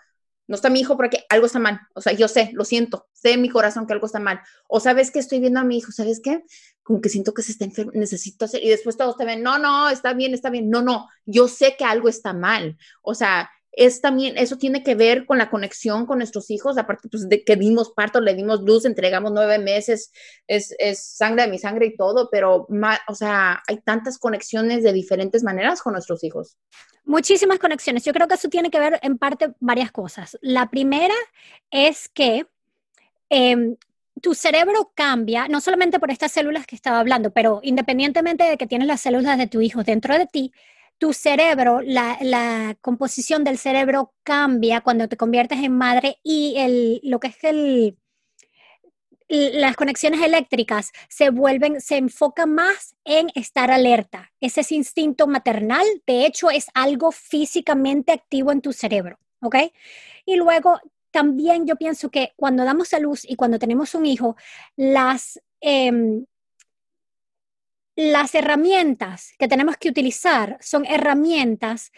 no 0.48 0.54
está 0.54 0.70
mi 0.70 0.80
hijo 0.80 0.96
porque 0.96 1.24
algo 1.28 1.46
está 1.46 1.58
mal. 1.58 1.80
O 1.94 2.00
sea, 2.00 2.12
yo 2.12 2.28
sé, 2.28 2.50
lo 2.52 2.64
siento, 2.64 3.08
sé 3.12 3.32
en 3.32 3.42
mi 3.42 3.48
corazón 3.48 3.86
que 3.86 3.92
algo 3.92 4.06
está 4.06 4.20
mal. 4.20 4.40
O 4.68 4.80
sabes 4.80 5.10
que 5.10 5.18
estoy 5.18 5.40
viendo 5.40 5.60
a 5.60 5.64
mi 5.64 5.78
hijo, 5.78 5.90
¿sabes 5.92 6.20
qué? 6.22 6.44
Como 6.86 7.00
que 7.00 7.08
siento 7.08 7.34
que 7.34 7.42
se 7.42 7.50
está 7.50 7.64
enfermo, 7.64 7.90
necesito 7.94 8.44
hacer. 8.44 8.62
Y 8.62 8.68
después 8.68 8.96
todos 8.96 9.16
te 9.16 9.24
ven, 9.24 9.42
no, 9.42 9.58
no, 9.58 9.88
está 9.88 10.14
bien, 10.14 10.34
está 10.34 10.50
bien. 10.50 10.70
No, 10.70 10.82
no, 10.82 11.08
yo 11.24 11.48
sé 11.48 11.74
que 11.76 11.84
algo 11.84 12.08
está 12.08 12.32
mal. 12.32 12.78
O 13.02 13.14
sea, 13.14 13.50
es 13.76 14.00
también, 14.00 14.38
eso 14.38 14.56
tiene 14.56 14.82
que 14.82 14.94
ver 14.94 15.26
con 15.26 15.36
la 15.36 15.50
conexión 15.50 16.06
con 16.06 16.18
nuestros 16.18 16.50
hijos, 16.50 16.78
aparte 16.78 17.10
pues, 17.10 17.28
de 17.28 17.44
que 17.44 17.56
dimos 17.56 17.92
parto, 17.92 18.22
le 18.22 18.34
dimos 18.34 18.62
luz, 18.62 18.86
entregamos 18.86 19.32
nueve 19.32 19.58
meses, 19.58 20.12
es, 20.46 20.74
sangre 20.98 21.42
de 21.42 21.50
mi 21.50 21.58
sangre 21.58 21.86
y 21.86 21.96
todo, 21.96 22.30
pero, 22.30 22.66
o 23.06 23.14
sea, 23.14 23.62
hay 23.66 23.80
tantas 23.82 24.18
conexiones 24.18 24.82
de 24.82 24.94
diferentes 24.94 25.42
maneras 25.42 25.82
con 25.82 25.92
nuestros 25.92 26.24
hijos. 26.24 26.56
Muchísimas 27.04 27.58
conexiones. 27.58 28.02
Yo 28.02 28.14
creo 28.14 28.26
que 28.26 28.34
eso 28.34 28.48
tiene 28.48 28.70
que 28.70 28.80
ver 28.80 28.98
en 29.02 29.18
parte 29.18 29.52
varias 29.60 29.92
cosas. 29.92 30.38
La 30.40 30.70
primera 30.70 31.14
es 31.70 32.08
que 32.08 32.46
em, 33.28 33.76
tu 34.26 34.34
cerebro 34.34 34.90
cambia, 34.96 35.46
no 35.46 35.60
solamente 35.60 36.00
por 36.00 36.10
estas 36.10 36.32
células 36.32 36.66
que 36.66 36.74
estaba 36.74 36.98
hablando, 36.98 37.30
pero 37.30 37.60
independientemente 37.62 38.42
de 38.42 38.56
que 38.56 38.66
tienes 38.66 38.88
las 38.88 39.00
células 39.00 39.38
de 39.38 39.46
tu 39.46 39.60
hijo 39.60 39.84
dentro 39.84 40.18
de 40.18 40.26
ti, 40.26 40.52
tu 40.98 41.12
cerebro, 41.12 41.80
la, 41.80 42.76
composición 42.80 43.44
del 43.44 43.56
cerebro 43.56 44.12
cambia 44.24 44.80
cuando 44.80 45.06
te 45.06 45.16
conviertes 45.16 45.60
en 45.60 45.78
madre 45.78 46.18
y 46.24 46.54
el, 46.56 47.00
lo 47.04 47.20
que 47.20 47.28
es 47.28 47.44
el, 47.44 47.98
las 49.28 49.76
conexiones 49.76 50.20
eléctricas 50.20 50.90
se 51.08 51.30
vuelven, 51.30 51.80
se 51.80 51.96
enfocan 51.96 52.52
más 52.52 52.96
en 53.04 53.28
estar 53.36 53.70
alerta. 53.70 54.32
Ese 54.40 54.62
es 54.62 54.72
instinto 54.72 55.28
maternal, 55.28 55.86
de 56.04 56.26
hecho, 56.26 56.50
es 56.50 56.66
algo 56.74 57.12
físicamente 57.12 58.10
activo 58.10 58.50
en 58.50 58.60
tu 58.60 58.72
cerebro, 58.72 59.20
¿ok? 59.40 59.54
Y 60.24 60.34
luego 60.34 60.80
también 61.16 61.66
yo 61.66 61.76
pienso 61.76 62.10
que 62.10 62.34
cuando 62.36 62.62
damos 62.62 62.92
a 62.92 62.98
luz 62.98 63.24
y 63.24 63.36
cuando 63.36 63.58
tenemos 63.58 63.94
un 63.94 64.04
hijo, 64.04 64.36
las, 64.76 65.40
em, 65.62 66.26
las 67.96 68.34
herramientas 68.34 69.32
que 69.38 69.48
tenemos 69.48 69.78
que 69.78 69.88
utilizar 69.88 70.58
son 70.60 70.84
herramientas 70.84 71.90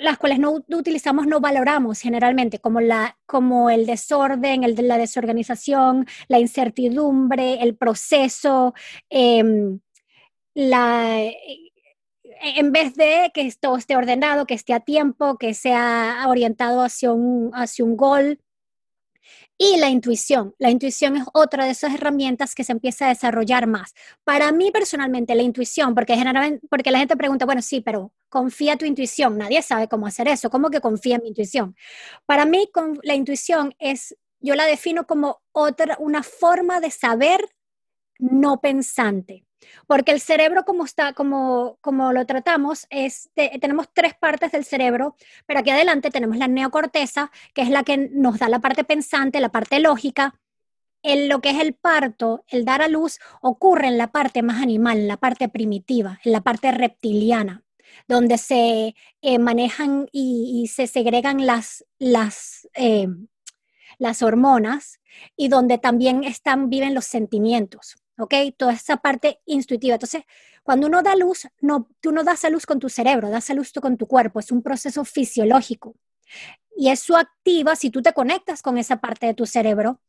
las 0.00 0.18
cuales 0.18 0.38
no 0.38 0.52
utilizamos, 0.68 1.26
no 1.26 1.40
valoramos 1.40 2.00
generalmente, 2.00 2.60
como, 2.60 2.80
la, 2.80 3.18
como 3.26 3.70
el 3.70 3.86
desorden, 3.86 4.62
el, 4.62 4.76
la 4.86 4.98
desorganización, 4.98 6.06
la 6.28 6.38
incertidumbre, 6.38 7.60
el 7.60 7.74
proceso, 7.74 8.72
em, 9.10 9.80
la, 10.54 11.18
en 12.44 12.72
vez 12.72 12.94
de 12.94 13.32
que 13.34 13.52
todo 13.58 13.76
esté 13.78 13.96
ordenado, 13.96 14.46
que 14.46 14.54
esté 14.54 14.74
a 14.74 14.80
tiempo, 14.80 15.38
que 15.38 15.54
sea 15.54 16.24
orientado 16.28 16.82
hacia 16.82 17.12
un, 17.12 17.50
hacia 17.54 17.84
un 17.84 17.96
gol, 17.96 18.38
y 19.56 19.76
la 19.76 19.88
intuición. 19.88 20.54
La 20.58 20.70
intuición 20.70 21.16
es 21.16 21.24
otra 21.32 21.64
de 21.64 21.70
esas 21.70 21.94
herramientas 21.94 22.54
que 22.54 22.64
se 22.64 22.72
empieza 22.72 23.06
a 23.06 23.08
desarrollar 23.08 23.66
más. 23.66 23.94
Para 24.24 24.50
mí 24.52 24.70
personalmente, 24.70 25.34
la 25.34 25.42
intuición, 25.42 25.94
porque 25.94 26.16
generalmente, 26.16 26.66
porque 26.68 26.90
la 26.90 26.98
gente 26.98 27.16
pregunta, 27.16 27.44
bueno, 27.44 27.62
sí, 27.62 27.80
pero 27.80 28.12
confía 28.28 28.76
tu 28.76 28.84
intuición. 28.84 29.38
Nadie 29.38 29.62
sabe 29.62 29.88
cómo 29.88 30.06
hacer 30.06 30.28
eso. 30.28 30.50
¿Cómo 30.50 30.70
que 30.70 30.80
confía 30.80 31.16
en 31.16 31.22
mi 31.22 31.28
intuición? 31.28 31.76
Para 32.26 32.44
mí, 32.44 32.68
con, 32.72 32.98
la 33.02 33.14
intuición 33.14 33.74
es, 33.78 34.16
yo 34.40 34.54
la 34.54 34.66
defino 34.66 35.06
como 35.06 35.42
otra, 35.52 35.96
una 36.00 36.22
forma 36.22 36.80
de 36.80 36.90
saber 36.90 37.48
no 38.18 38.60
pensante. 38.60 39.44
Porque 39.86 40.12
el 40.12 40.20
cerebro, 40.20 40.64
como, 40.64 40.84
está, 40.84 41.12
como, 41.12 41.78
como 41.80 42.12
lo 42.12 42.26
tratamos, 42.26 42.86
es, 42.90 43.30
tenemos 43.34 43.88
tres 43.92 44.14
partes 44.14 44.52
del 44.52 44.64
cerebro, 44.64 45.16
pero 45.46 45.60
aquí 45.60 45.70
adelante 45.70 46.10
tenemos 46.10 46.36
la 46.36 46.48
neocorteza, 46.48 47.30
que 47.54 47.62
es 47.62 47.70
la 47.70 47.82
que 47.82 47.96
nos 47.96 48.38
da 48.38 48.48
la 48.48 48.60
parte 48.60 48.84
pensante, 48.84 49.40
la 49.40 49.50
parte 49.50 49.80
lógica. 49.80 50.34
En 51.02 51.28
lo 51.28 51.40
que 51.40 51.50
es 51.50 51.60
el 51.60 51.74
parto, 51.74 52.44
el 52.48 52.64
dar 52.64 52.80
a 52.80 52.88
luz, 52.88 53.18
ocurre 53.42 53.88
en 53.88 53.98
la 53.98 54.10
parte 54.10 54.42
más 54.42 54.62
animal, 54.62 54.98
en 54.98 55.08
la 55.08 55.18
parte 55.18 55.50
primitiva, 55.50 56.18
en 56.24 56.32
la 56.32 56.40
parte 56.40 56.72
reptiliana, 56.72 57.62
donde 58.08 58.38
se 58.38 58.94
eh, 59.20 59.38
manejan 59.38 60.08
y, 60.12 60.66
se 60.72 60.86
segregan 60.86 61.44
las, 61.44 61.84
las, 61.98 62.68
eh, 62.74 63.06
las 63.98 64.22
hormonas 64.22 65.00
y 65.36 65.48
donde 65.48 65.78
también 65.78 66.24
están, 66.24 66.70
viven 66.70 66.94
los 66.94 67.04
sentimientos. 67.04 67.96
¿Ok? 68.18 68.34
Toda 68.56 68.72
esa 68.72 68.96
parte 68.98 69.40
intuitiva. 69.46 69.94
Entonces, 69.94 70.24
cuando 70.62 70.86
uno 70.86 71.02
da 71.02 71.14
luz, 71.16 71.46
no, 71.60 71.88
tú 72.00 72.12
no 72.12 72.24
das 72.24 72.44
a 72.44 72.50
luz 72.50 72.66
con 72.66 72.78
tu 72.78 72.88
cerebro, 72.88 73.30
das 73.30 73.50
a 73.50 73.54
luz 73.54 73.72
con 73.72 73.96
tu 73.96 74.06
cuerpo, 74.06 74.40
es 74.40 74.50
un 74.50 74.62
proceso 74.62 75.04
fisiológico. 75.04 75.96
Y 76.76 76.90
eso 76.90 77.16
activa, 77.16 77.76
si 77.76 77.90
tú 77.90 78.02
te 78.02 78.12
conectas 78.12 78.62
con 78.62 78.78
esa 78.78 78.96
parte 78.96 79.26
de 79.26 79.34
tu 79.34 79.46
cerebro, 79.46 80.00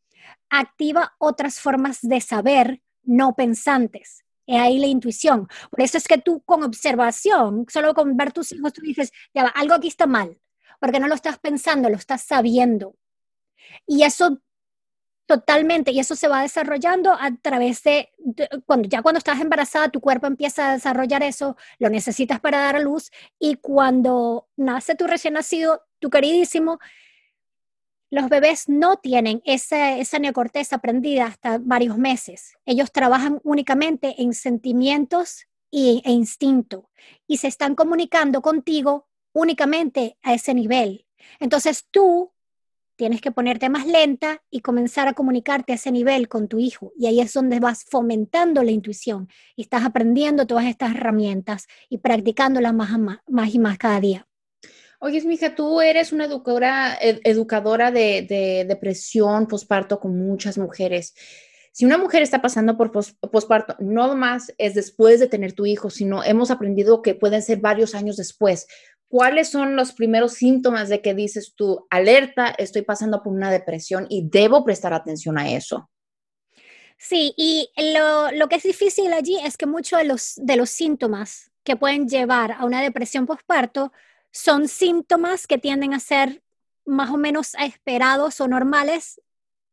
activa 0.49 1.15
otras 1.19 1.59
formas 1.59 1.99
de 2.01 2.21
saber 2.21 2.81
no 3.03 3.35
pensantes. 3.35 4.23
Es 4.47 4.59
ahí 4.59 4.79
la 4.79 4.87
intuición. 4.87 5.47
Por 5.69 5.81
eso 5.81 5.97
es 5.97 6.07
que 6.07 6.17
tú 6.17 6.41
con 6.41 6.63
observación, 6.63 7.65
solo 7.69 7.93
con 7.93 8.15
ver 8.15 8.31
tus 8.31 8.51
hijos, 8.51 8.73
tú 8.73 8.81
dices, 8.81 9.11
ya 9.33 9.43
va, 9.43 9.49
algo 9.49 9.73
aquí 9.73 9.87
está 9.87 10.07
mal, 10.07 10.39
porque 10.79 10.99
no 10.99 11.07
lo 11.07 11.15
estás 11.15 11.39
pensando, 11.39 11.89
lo 11.89 11.97
estás 11.97 12.23
sabiendo. 12.23 12.95
Y 13.87 14.03
eso 14.03 14.41
Totalmente, 15.27 15.91
y 15.91 15.99
eso 15.99 16.15
se 16.15 16.27
va 16.27 16.43
desarrollando 16.43 17.11
a 17.11 17.31
través 17.41 17.81
de, 17.81 18.13
cuando 18.67 18.87
ya 18.87 19.01
cuando 19.01 19.17
estás 19.17 19.41
embarazada, 19.41 19.89
tu 19.89 19.99
cuerpo 19.99 20.27
empieza 20.27 20.69
a 20.69 20.73
desarrollar 20.73 21.23
eso, 21.23 21.57
lo 21.79 21.89
necesitas 21.89 22.39
para 22.39 22.59
dar 22.59 22.75
a 22.75 22.79
luz, 22.79 23.11
y 23.39 23.55
cuando 23.55 24.47
nace 24.55 24.93
tu 24.93 25.07
recién 25.07 25.33
nacido, 25.33 25.81
tu 25.97 26.11
queridísimo, 26.11 26.77
los 28.11 28.29
bebés 28.29 28.69
no 28.69 28.97
tienen 28.97 29.41
esa, 29.45 29.97
esa 29.97 30.19
neocorteza 30.19 30.75
aprendida 30.75 31.25
hasta 31.25 31.57
varios 31.59 31.97
meses. 31.97 32.53
Ellos 32.65 32.91
trabajan 32.91 33.41
únicamente 33.43 34.21
en 34.21 34.35
sentimientos 34.35 35.47
y, 35.71 36.03
e 36.05 36.11
instinto, 36.11 36.91
y 37.25 37.37
se 37.37 37.47
están 37.47 37.73
comunicando 37.73 38.43
contigo 38.43 39.07
únicamente 39.33 40.17
a 40.21 40.35
ese 40.35 40.53
nivel. 40.53 41.07
Entonces 41.39 41.87
tú 41.89 42.31
tienes 42.95 43.21
que 43.21 43.31
ponerte 43.31 43.69
más 43.69 43.85
lenta 43.85 44.41
y 44.49 44.61
comenzar 44.61 45.07
a 45.07 45.13
comunicarte 45.13 45.73
a 45.73 45.75
ese 45.75 45.91
nivel 45.91 46.27
con 46.27 46.47
tu 46.47 46.59
hijo. 46.59 46.91
Y 46.97 47.07
ahí 47.07 47.19
es 47.21 47.33
donde 47.33 47.59
vas 47.59 47.85
fomentando 47.89 48.63
la 48.63 48.71
intuición 48.71 49.29
y 49.55 49.63
estás 49.63 49.83
aprendiendo 49.85 50.47
todas 50.47 50.65
estas 50.65 50.95
herramientas 50.95 51.67
y 51.89 51.99
practicándolas 51.99 52.73
más, 52.73 52.97
más, 52.99 53.19
más 53.27 53.53
y 53.53 53.59
más 53.59 53.77
cada 53.77 53.99
día. 53.99 54.27
Oye, 54.99 55.21
mija, 55.21 55.53
tú 55.53 55.81
eres 55.81 56.13
una 56.13 56.25
educadora, 56.25 56.97
educadora 57.01 57.91
de, 57.91 58.25
de 58.27 58.65
depresión 58.67 59.47
posparto 59.47 59.99
con 59.99 60.17
muchas 60.17 60.57
mujeres. 60.57 61.13
Si 61.75 61.83
una 61.83 61.97
mujer 61.97 62.23
está 62.23 62.41
pasando 62.41 62.77
por 62.77 62.93
posparto, 62.93 63.75
no 63.79 64.15
más 64.15 64.53
es 64.57 64.75
después 64.75 65.19
de 65.19 65.27
tener 65.27 65.51
tu 65.51 65.65
hijo, 65.65 65.89
sino 65.89 66.23
hemos 66.23 66.49
aprendido 66.49 67.01
que 67.01 67.15
pueden 67.15 67.41
ser 67.41 67.59
varios 67.59 67.95
años 67.95 68.15
después. 68.15 68.65
¿Cuáles 69.07 69.49
son 69.49 69.75
los 69.75 69.93
primeros 69.93 70.33
síntomas 70.33 70.89
de 70.89 71.01
que 71.01 71.13
dices 71.13 71.53
tú, 71.55 71.87
alerta, 71.89 72.47
estoy 72.57 72.81
pasando 72.81 73.23
por 73.23 73.33
una 73.33 73.51
depresión 73.51 74.07
y 74.09 74.27
debo 74.29 74.63
prestar 74.63 74.93
atención 74.93 75.37
a 75.37 75.51
eso? 75.51 75.89
Sí, 76.97 77.33
y 77.35 77.69
lo, 77.93 78.47
que 78.47 78.55
es 78.55 78.63
difícil 78.63 79.11
allí 79.13 79.37
es 79.43 79.57
que 79.57 79.65
muchos 79.65 79.99
de 79.99 80.05
los, 80.05 80.33
de 80.37 80.55
los 80.55 80.69
síntomas 80.69 81.51
que 81.63 81.75
pueden 81.75 82.07
llevar 82.07 82.53
a 82.53 82.65
una 82.65 82.81
depresión 82.81 83.25
postparto 83.25 83.91
son 84.31 84.67
síntomas 84.67 85.47
que 85.47 85.57
tienden 85.57 85.93
a 85.93 85.99
ser 85.99 86.41
más 86.85 87.09
o 87.09 87.17
menos 87.17 87.53
esperados 87.59 88.39
o 88.39 88.47
normales 88.47 89.21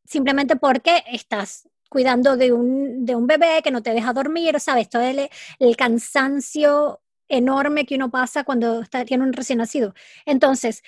simplemente 0.05 0.57
porque 0.57 1.05
estás 1.11 1.69
cuidando 1.89 2.37
de 2.37 2.53
un, 2.53 3.05
de 3.05 3.15
un 3.15 3.27
bebé 3.27 3.61
que 3.63 3.71
no 3.71 3.83
te 3.83 3.93
deja 3.93 4.13
dormir, 4.13 4.59
¿sabes? 4.61 4.89
Todo 4.89 5.03
el, 5.03 5.29
el 5.59 5.77
cansancio 5.77 7.02
enorme 7.33 7.87
que 7.87 7.97
uno 7.97 8.11
pasa 8.11 8.45
cuando 8.45 8.85
tiene 9.07 9.25
un 9.25 9.33
recién 9.33 9.59
nacido. 9.59 9.95
Entonces, 10.27 10.83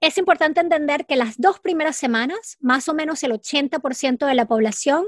es 0.00 0.16
importante 0.16 0.60
entender 0.60 1.06
que 1.06 1.16
las 1.16 1.38
dos 1.38 1.60
primeras 1.60 1.96
semanas, 1.96 2.56
más 2.60 2.88
o 2.88 2.94
menos 2.94 3.22
el 3.24 3.32
80% 3.32 4.26
de 4.26 4.34
la 4.34 4.46
población 4.46 5.06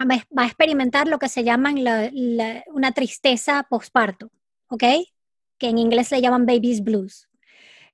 va 0.00 0.42
a 0.42 0.46
experimentar 0.46 1.08
lo 1.08 1.18
que 1.18 1.28
se 1.28 1.44
llama 1.44 1.74
una 2.68 2.92
tristeza 2.92 3.66
postparto, 3.68 4.30
¿ok? 4.68 4.84
Que 5.58 5.68
en 5.68 5.78
inglés 5.78 6.10
le 6.10 6.20
llaman 6.20 6.46
baby's 6.46 6.82
blues. 6.82 7.28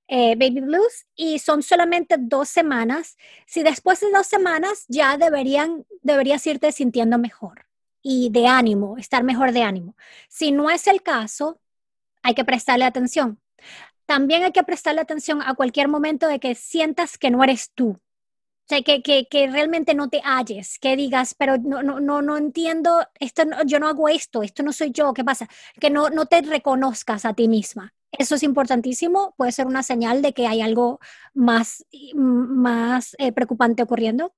Eh, 0.08 0.36
baby 0.36 0.60
blues 0.60 1.06
y 1.16 1.40
son 1.40 1.62
solamente 1.62 2.16
dos 2.18 2.48
semanas. 2.48 3.16
Si 3.46 3.62
después 3.62 4.00
de 4.00 4.10
dos 4.10 4.26
semanas 4.26 4.84
ya 4.88 5.16
deberían, 5.18 5.84
deberías 6.02 6.46
irte 6.46 6.70
sintiendo 6.70 7.18
mejor 7.18 7.65
y 8.08 8.30
de 8.30 8.46
ánimo, 8.46 8.98
estar 8.98 9.24
mejor 9.24 9.50
de 9.50 9.64
ánimo. 9.64 9.96
Si 10.28 10.52
no 10.52 10.70
es 10.70 10.86
el 10.86 11.02
caso, 11.02 11.58
hay 12.22 12.34
que 12.34 12.44
prestarle 12.44 12.84
atención. 12.84 13.40
También 14.06 14.44
hay 14.44 14.52
que 14.52 14.62
prestarle 14.62 15.00
atención 15.00 15.42
a 15.42 15.54
cualquier 15.54 15.88
momento 15.88 16.28
de 16.28 16.38
que 16.38 16.54
sientas 16.54 17.18
que 17.18 17.32
no 17.32 17.42
eres 17.42 17.72
tú. 17.74 17.88
O 17.88 18.68
sea, 18.68 18.80
que, 18.82 19.02
que, 19.02 19.26
que 19.28 19.48
realmente 19.48 19.94
no 19.94 20.08
te 20.08 20.20
halles, 20.24 20.78
que 20.78 20.94
digas, 20.94 21.34
pero 21.34 21.58
no, 21.58 21.82
no, 21.82 21.98
no, 21.98 22.22
no 22.22 22.36
entiendo, 22.36 23.04
esto 23.18 23.42
yo 23.66 23.80
no 23.80 23.88
hago 23.88 24.08
esto, 24.08 24.44
esto 24.44 24.62
no 24.62 24.72
soy 24.72 24.92
yo, 24.92 25.12
¿qué 25.12 25.24
pasa? 25.24 25.48
Que 25.80 25.90
no, 25.90 26.08
no 26.08 26.26
te 26.26 26.42
reconozcas 26.42 27.24
a 27.24 27.34
ti 27.34 27.48
misma. 27.48 27.92
Eso 28.12 28.36
es 28.36 28.44
importantísimo, 28.44 29.34
puede 29.36 29.50
ser 29.50 29.66
una 29.66 29.82
señal 29.82 30.22
de 30.22 30.32
que 30.32 30.46
hay 30.46 30.62
algo 30.62 31.00
más, 31.34 31.84
más 32.14 33.16
eh, 33.18 33.32
preocupante 33.32 33.82
ocurriendo. 33.82 34.32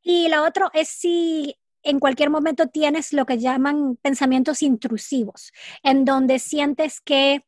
Y 0.00 0.28
la 0.28 0.42
otra 0.44 0.70
es 0.74 0.88
si 0.88 1.56
en 1.82 2.00
cualquier 2.00 2.30
momento 2.30 2.68
tienes 2.68 3.12
lo 3.12 3.26
que 3.26 3.38
llaman 3.38 3.96
pensamientos 3.96 4.62
intrusivos, 4.62 5.52
en 5.82 6.04
donde 6.04 6.38
sientes 6.38 7.00
que 7.00 7.44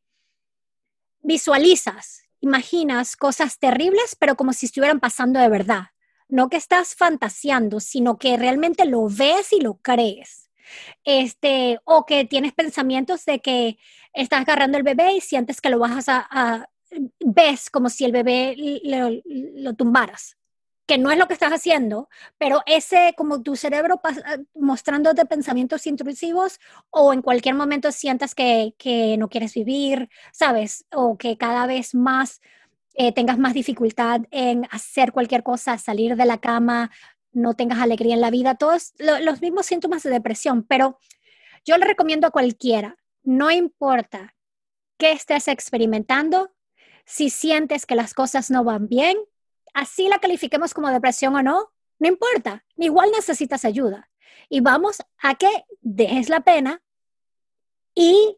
visualizas, 1.21 2.23
imaginas 2.39 3.15
cosas 3.15 3.59
terribles, 3.59 4.15
pero 4.19 4.35
como 4.35 4.53
si 4.53 4.65
estuvieran 4.65 4.99
pasando 4.99 5.39
de 5.39 5.49
verdad. 5.49 5.83
No 6.27 6.49
que 6.49 6.57
estás 6.57 6.95
fantaseando, 6.95 7.79
sino 7.79 8.17
que 8.17 8.37
realmente 8.37 8.85
lo 8.85 9.07
ves 9.07 9.53
y 9.53 9.61
lo 9.61 9.75
crees. 9.75 10.49
Este, 11.03 11.79
o 11.83 12.05
que 12.05 12.25
tienes 12.25 12.53
pensamientos 12.53 13.25
de 13.25 13.39
que 13.39 13.77
estás 14.13 14.41
agarrando 14.41 14.77
el 14.77 14.83
bebé 14.83 15.13
y 15.13 15.21
sientes 15.21 15.61
que 15.61 15.69
lo 15.69 15.79
vas 15.79 16.05
a, 16.07 16.69
ves 17.19 17.69
como 17.69 17.89
si 17.89 18.05
el 18.05 18.11
bebé 18.11 18.55
lo 19.55 19.73
tumbaras 19.73 20.37
que 20.85 20.97
no 20.97 21.11
es 21.11 21.17
lo 21.17 21.27
que 21.27 21.33
estás 21.33 21.51
haciendo, 21.51 22.09
pero 22.37 22.61
ese 22.65 23.13
como 23.15 23.41
tu 23.41 23.55
cerebro 23.55 24.01
mostrándote 24.53 25.25
pensamientos 25.25 25.87
intrusivos 25.87 26.59
o 26.89 27.13
en 27.13 27.21
cualquier 27.21 27.55
momento 27.55 27.91
sientas 27.91 28.35
que, 28.35 28.75
que 28.77 29.17
no 29.17 29.29
quieres 29.29 29.53
vivir, 29.53 30.09
¿sabes? 30.33 30.85
O 30.91 31.17
que 31.17 31.37
cada 31.37 31.67
vez 31.67 31.95
más 31.95 32.41
eh, 32.95 33.11
tengas 33.11 33.39
más 33.39 33.53
dificultad 33.53 34.21
en 34.29 34.67
hacer 34.71 35.13
cualquier 35.13 35.41
cosa, 35.41 35.77
salir 35.77 36.15
de 36.15 36.25
la 36.25 36.39
cama, 36.39 36.91
no 37.31 37.55
tengas 37.55 37.79
alegría 37.79 38.13
en 38.13 38.21
la 38.21 38.29
vida, 38.29 38.55
todos 38.55 38.93
los 38.99 39.41
mismos 39.41 39.65
síntomas 39.65 40.03
de 40.03 40.11
depresión, 40.11 40.63
pero 40.63 40.99
yo 41.65 41.77
le 41.77 41.85
recomiendo 41.85 42.27
a 42.27 42.31
cualquiera, 42.31 42.97
no 43.23 43.49
importa 43.49 44.35
qué 44.97 45.13
estés 45.13 45.47
experimentando, 45.47 46.53
si 47.05 47.29
sientes 47.29 47.85
que 47.85 47.95
las 47.95 48.13
cosas 48.13 48.51
no 48.51 48.63
van 48.63 48.87
bien, 48.87 49.17
así 49.73 50.07
la 50.07 50.19
califiquemos 50.19 50.73
como 50.73 50.89
depresión 50.89 51.35
o 51.35 51.43
no, 51.43 51.71
no 51.99 52.07
importa, 52.07 52.65
igual 52.77 53.11
necesitas 53.11 53.65
ayuda. 53.65 54.09
Y 54.49 54.59
vamos 54.59 55.01
a 55.21 55.35
que 55.35 55.49
dejes 55.81 56.29
la 56.29 56.41
pena 56.41 56.81
y 57.95 58.37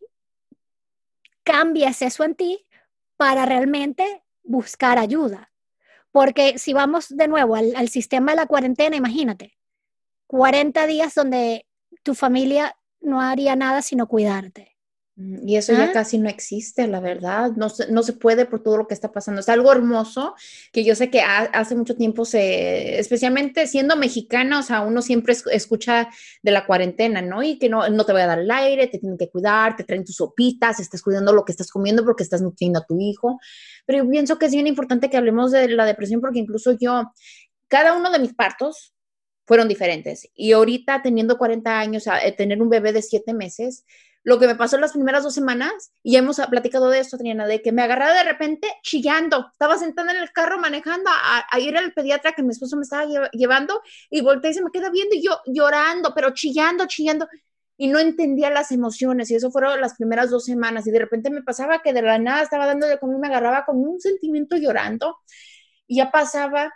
cambies 1.43 2.01
eso 2.01 2.23
en 2.23 2.35
ti 2.35 2.65
para 3.17 3.45
realmente 3.45 4.23
buscar 4.43 4.97
ayuda. 4.97 5.51
Porque 6.11 6.57
si 6.57 6.73
vamos 6.73 7.09
de 7.09 7.27
nuevo 7.27 7.55
al, 7.55 7.75
al, 7.75 7.89
sistema 7.89 8.31
de 8.31 8.37
la 8.37 8.45
cuarentena, 8.45 8.95
imagínate, 8.95 9.57
40 10.27 10.87
días 10.87 11.13
donde 11.13 11.65
tu 12.03 12.15
familia 12.15 12.77
no 13.01 13.21
haría 13.21 13.55
nada 13.55 13.81
sino 13.81 14.07
cuidarte. 14.07 14.74
Mm, 15.17 15.47
y 15.47 15.55
eso 15.55 15.71
ya 15.73 15.85
¿Ah? 15.85 15.91
casi 15.93 16.17
no 16.17 16.29
existe, 16.29 16.87
la 16.87 16.99
verdad. 16.99 17.51
No 17.55 17.69
se, 17.69 17.91
no 17.91 18.03
se 18.03 18.13
puede 18.13 18.45
por 18.45 18.61
todo 18.61 18.77
lo 18.77 18.87
que 18.87 18.93
está 18.93 19.11
pasando. 19.11 19.41
Es 19.41 19.49
algo 19.49 19.71
hermoso 19.71 20.35
que 20.71 20.83
yo 20.83 20.95
sé 20.95 21.09
que 21.09 21.21
hace 21.21 21.75
mucho 21.75 21.95
tiempo 21.95 22.25
se, 22.25 22.99
especialmente 22.99 23.67
siendo 23.67 23.95
mexicana, 23.95 24.59
o 24.59 24.63
sea, 24.63 24.81
uno 24.81 25.01
siempre 25.01 25.35
escucha 25.51 26.09
de 26.43 26.51
la 26.51 26.65
cuarentena, 26.65 27.21
¿no? 27.21 27.43
Y 27.43 27.57
que 27.59 27.69
no, 27.69 27.87
no 27.89 28.05
te 28.05 28.11
voy 28.11 28.21
a 28.21 28.27
dar 28.27 28.39
el 28.39 28.51
aire, 28.51 28.87
te 28.87 28.99
tienen 28.99 29.17
que 29.17 29.29
cuidar, 29.29 29.75
te 29.75 29.83
traen 29.83 30.03
tus 30.03 30.15
sopitas, 30.15 30.79
estás 30.79 31.01
cuidando 31.01 31.33
lo 31.33 31.45
que 31.45 31.51
estás 31.51 31.71
comiendo 31.71 32.03
porque 32.03 32.23
estás 32.23 32.41
nutriendo 32.41 32.79
a 32.79 32.85
tu 32.85 32.99
hijo. 32.99 33.39
Pero 33.85 34.03
yo 34.03 34.09
pienso 34.09 34.37
que 34.37 34.47
es 34.47 34.51
bien 34.51 34.67
importante 34.67 35.09
que 35.09 35.17
hablemos 35.17 35.51
de 35.51 35.69
la 35.69 35.85
depresión 35.85 36.21
porque 36.21 36.39
incluso 36.39 36.73
yo, 36.79 37.11
cada 37.67 37.95
uno 37.95 38.11
de 38.11 38.19
mis 38.19 38.33
partos, 38.33 38.95
fueron 39.45 39.67
diferentes. 39.67 40.29
Y 40.33 40.51
ahorita 40.51 41.01
teniendo 41.01 41.37
40 41.37 41.79
años, 41.79 42.07
a, 42.07 42.19
tener 42.35 42.61
un 42.61 42.69
bebé 42.69 42.93
de 42.93 43.01
7 43.01 43.33
meses, 43.33 43.85
lo 44.25 44.39
que 44.39 44.47
me 44.47 44.55
pasó 44.55 44.77
las 44.79 44.91
primeras 44.91 45.23
dos 45.23 45.35
semanas, 45.35 45.93
y 46.01 46.13
ya 46.13 46.19
hemos 46.19 46.41
platicado 46.49 46.89
de 46.89 46.99
esto, 46.99 47.15
Triana, 47.15 47.45
de 47.45 47.61
que 47.61 47.71
me 47.71 47.83
agarraba 47.83 48.15
de 48.15 48.23
repente 48.23 48.67
chillando. 48.81 49.49
Estaba 49.51 49.77
sentada 49.77 50.11
en 50.11 50.17
el 50.17 50.31
carro 50.31 50.57
manejando 50.59 51.11
a, 51.11 51.59
ir 51.59 51.77
al 51.77 51.93
pediatra 51.93 52.33
que 52.33 52.41
mi 52.41 52.49
esposo 52.49 52.75
me 52.75 52.81
estaba 52.81 53.05
llevando 53.31 53.81
y 54.09 54.21
volteé 54.21 54.49
y 54.49 54.53
se 54.55 54.63
me 54.63 54.71
queda 54.71 54.89
viendo 54.89 55.15
y 55.15 55.21
yo 55.23 55.39
llorando, 55.45 56.13
pero 56.15 56.31
chillando, 56.31 56.87
chillando. 56.87 57.27
Y 57.77 57.87
no 57.87 57.99
entendía 57.99 58.49
las 58.49 58.71
emociones 58.71 59.29
y 59.29 59.35
eso 59.35 59.51
fueron 59.51 59.79
las 59.79 59.95
primeras 59.95 60.31
dos 60.31 60.45
semanas 60.45 60.87
y 60.87 60.91
de 60.91 60.99
repente 60.99 61.29
me 61.29 61.43
pasaba 61.43 61.83
que 61.83 61.93
de 61.93 62.01
la 62.01 62.17
nada 62.17 62.41
estaba 62.41 62.65
dando 62.65 62.87
de 62.87 62.97
comer, 62.97 63.19
me 63.19 63.27
agarraba 63.27 63.63
con 63.63 63.77
un 63.77 64.01
sentimiento 64.01 64.57
llorando 64.57 65.17
y 65.85 65.97
ya 65.97 66.09
pasaba 66.09 66.73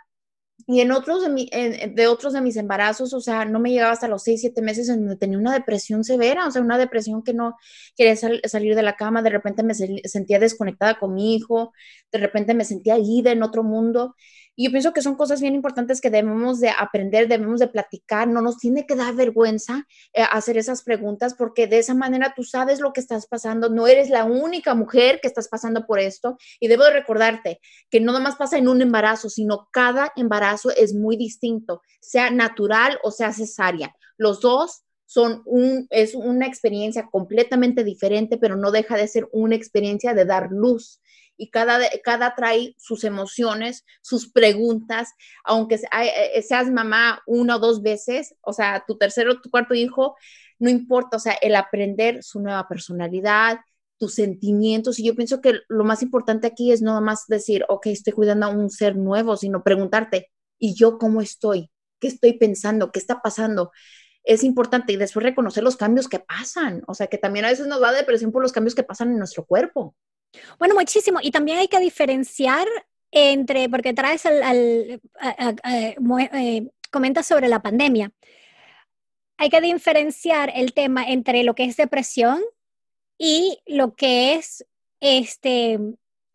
y 0.72 0.80
en 0.80 0.92
otros 0.92 1.22
de, 1.22 1.28
mi, 1.30 1.50
de 1.50 2.06
otros 2.06 2.32
de 2.32 2.40
mis 2.40 2.56
embarazos, 2.56 3.12
o 3.12 3.20
sea, 3.20 3.44
no 3.44 3.58
me 3.58 3.70
llegaba 3.70 3.92
hasta 3.92 4.06
los 4.06 4.22
seis, 4.22 4.40
siete 4.40 4.62
meses 4.62 4.88
en 4.88 5.00
donde 5.00 5.16
tenía 5.16 5.36
una 5.36 5.52
depresión 5.52 6.04
severa, 6.04 6.46
o 6.46 6.50
sea, 6.52 6.62
una 6.62 6.78
depresión 6.78 7.24
que 7.24 7.34
no 7.34 7.56
quería 7.96 8.14
salir 8.16 8.76
de 8.76 8.82
la 8.82 8.94
cama, 8.94 9.20
de 9.22 9.30
repente 9.30 9.64
me 9.64 9.74
sentía 9.74 10.38
desconectada 10.38 10.98
con 10.98 11.14
mi 11.14 11.34
hijo, 11.34 11.72
de 12.12 12.18
repente 12.20 12.54
me 12.54 12.64
sentía 12.64 12.98
ida 12.98 13.32
en 13.32 13.42
otro 13.42 13.64
mundo. 13.64 14.14
Y 14.56 14.66
yo 14.66 14.70
pienso 14.70 14.92
que 14.92 15.02
son 15.02 15.14
cosas 15.14 15.40
bien 15.40 15.54
importantes 15.54 16.00
que 16.00 16.10
debemos 16.10 16.60
de 16.60 16.70
aprender, 16.70 17.28
debemos 17.28 17.60
de 17.60 17.68
platicar, 17.68 18.28
no 18.28 18.42
nos 18.42 18.58
tiene 18.58 18.86
que 18.86 18.94
dar 18.94 19.14
vergüenza 19.14 19.86
eh, 20.12 20.22
hacer 20.30 20.58
esas 20.58 20.82
preguntas 20.82 21.34
porque 21.34 21.66
de 21.66 21.78
esa 21.78 21.94
manera 21.94 22.34
tú 22.34 22.42
sabes 22.42 22.80
lo 22.80 22.92
que 22.92 23.00
estás 23.00 23.26
pasando, 23.26 23.68
no 23.68 23.86
eres 23.86 24.10
la 24.10 24.24
única 24.24 24.74
mujer 24.74 25.20
que 25.20 25.28
estás 25.28 25.48
pasando 25.48 25.86
por 25.86 25.98
esto 25.98 26.36
y 26.58 26.68
debo 26.68 26.84
de 26.84 26.92
recordarte 26.92 27.60
que 27.90 28.00
no 28.00 28.12
nomás 28.12 28.36
pasa 28.36 28.58
en 28.58 28.68
un 28.68 28.82
embarazo, 28.82 29.30
sino 29.30 29.68
cada 29.72 30.12
embarazo 30.16 30.70
es 30.70 30.94
muy 30.94 31.16
distinto, 31.16 31.82
sea 32.00 32.30
natural 32.30 32.98
o 33.02 33.10
sea 33.10 33.32
cesárea. 33.32 33.94
Los 34.16 34.40
dos 34.40 34.82
son 35.06 35.42
un, 35.44 35.88
es 35.90 36.14
una 36.14 36.46
experiencia 36.46 37.08
completamente 37.10 37.82
diferente, 37.82 38.38
pero 38.38 38.56
no 38.56 38.70
deja 38.70 38.96
de 38.96 39.08
ser 39.08 39.28
una 39.32 39.56
experiencia 39.56 40.14
de 40.14 40.24
dar 40.24 40.50
luz 40.52 41.00
y 41.40 41.48
cada, 41.48 41.80
cada 42.04 42.34
trae 42.34 42.74
sus 42.76 43.02
emociones, 43.02 43.86
sus 44.02 44.30
preguntas, 44.30 45.14
aunque 45.42 45.76
eh, 45.76 46.32
eh, 46.34 46.42
seas 46.42 46.70
mamá 46.70 47.22
una 47.26 47.56
o 47.56 47.58
dos 47.58 47.80
veces, 47.80 48.34
o 48.42 48.52
sea, 48.52 48.84
tu 48.86 48.98
tercero 48.98 49.32
o 49.32 49.40
tu 49.40 49.48
cuarto 49.48 49.72
hijo, 49.72 50.16
no 50.58 50.68
importa, 50.68 51.16
o 51.16 51.20
sea, 51.20 51.32
el 51.40 51.56
aprender 51.56 52.22
su 52.22 52.40
nueva 52.40 52.68
personalidad, 52.68 53.60
tus 53.96 54.16
sentimientos. 54.16 54.98
Y 54.98 55.04
yo 55.04 55.14
pienso 55.16 55.40
que 55.40 55.60
lo 55.68 55.82
más 55.82 56.02
importante 56.02 56.46
aquí 56.46 56.72
es 56.72 56.82
no 56.82 57.00
más 57.00 57.24
decir, 57.26 57.64
ok, 57.70 57.86
estoy 57.86 58.12
cuidando 58.12 58.44
a 58.44 58.50
un 58.50 58.68
ser 58.68 58.96
nuevo, 58.96 59.34
sino 59.38 59.62
preguntarte, 59.62 60.30
¿y 60.58 60.74
yo 60.74 60.98
cómo 60.98 61.22
estoy? 61.22 61.70
¿Qué 62.00 62.08
estoy 62.08 62.34
pensando? 62.34 62.92
¿Qué 62.92 62.98
está 62.98 63.22
pasando? 63.22 63.72
Es 64.24 64.44
importante 64.44 64.92
y 64.92 64.96
después 64.96 65.24
reconocer 65.24 65.64
los 65.64 65.78
cambios 65.78 66.06
que 66.06 66.18
pasan. 66.18 66.82
O 66.86 66.92
sea, 66.92 67.06
que 67.06 67.16
también 67.16 67.46
a 67.46 67.48
veces 67.48 67.66
nos 67.66 67.80
da 67.80 67.92
depresión 67.92 68.30
por 68.30 68.42
los 68.42 68.52
cambios 68.52 68.74
que 68.74 68.82
pasan 68.82 69.10
en 69.12 69.18
nuestro 69.18 69.46
cuerpo. 69.46 69.94
Bueno, 70.58 70.74
muchísimo. 70.74 71.18
Y 71.22 71.30
también 71.30 71.58
hay 71.58 71.68
que 71.68 71.80
diferenciar 71.80 72.66
entre, 73.10 73.68
porque 73.68 73.92
traes 73.92 74.26
al, 74.26 74.42
al 74.42 75.00
eh, 75.20 76.70
comentas 76.90 77.26
sobre 77.26 77.48
la 77.48 77.62
pandemia. 77.62 78.12
Hay 79.36 79.48
que 79.48 79.60
diferenciar 79.60 80.52
el 80.54 80.72
tema 80.74 81.04
entre 81.04 81.42
lo 81.44 81.54
que 81.54 81.64
es 81.64 81.76
depresión 81.76 82.42
y 83.18 83.58
lo 83.66 83.94
que 83.94 84.34
es 84.34 84.66
este 85.00 85.78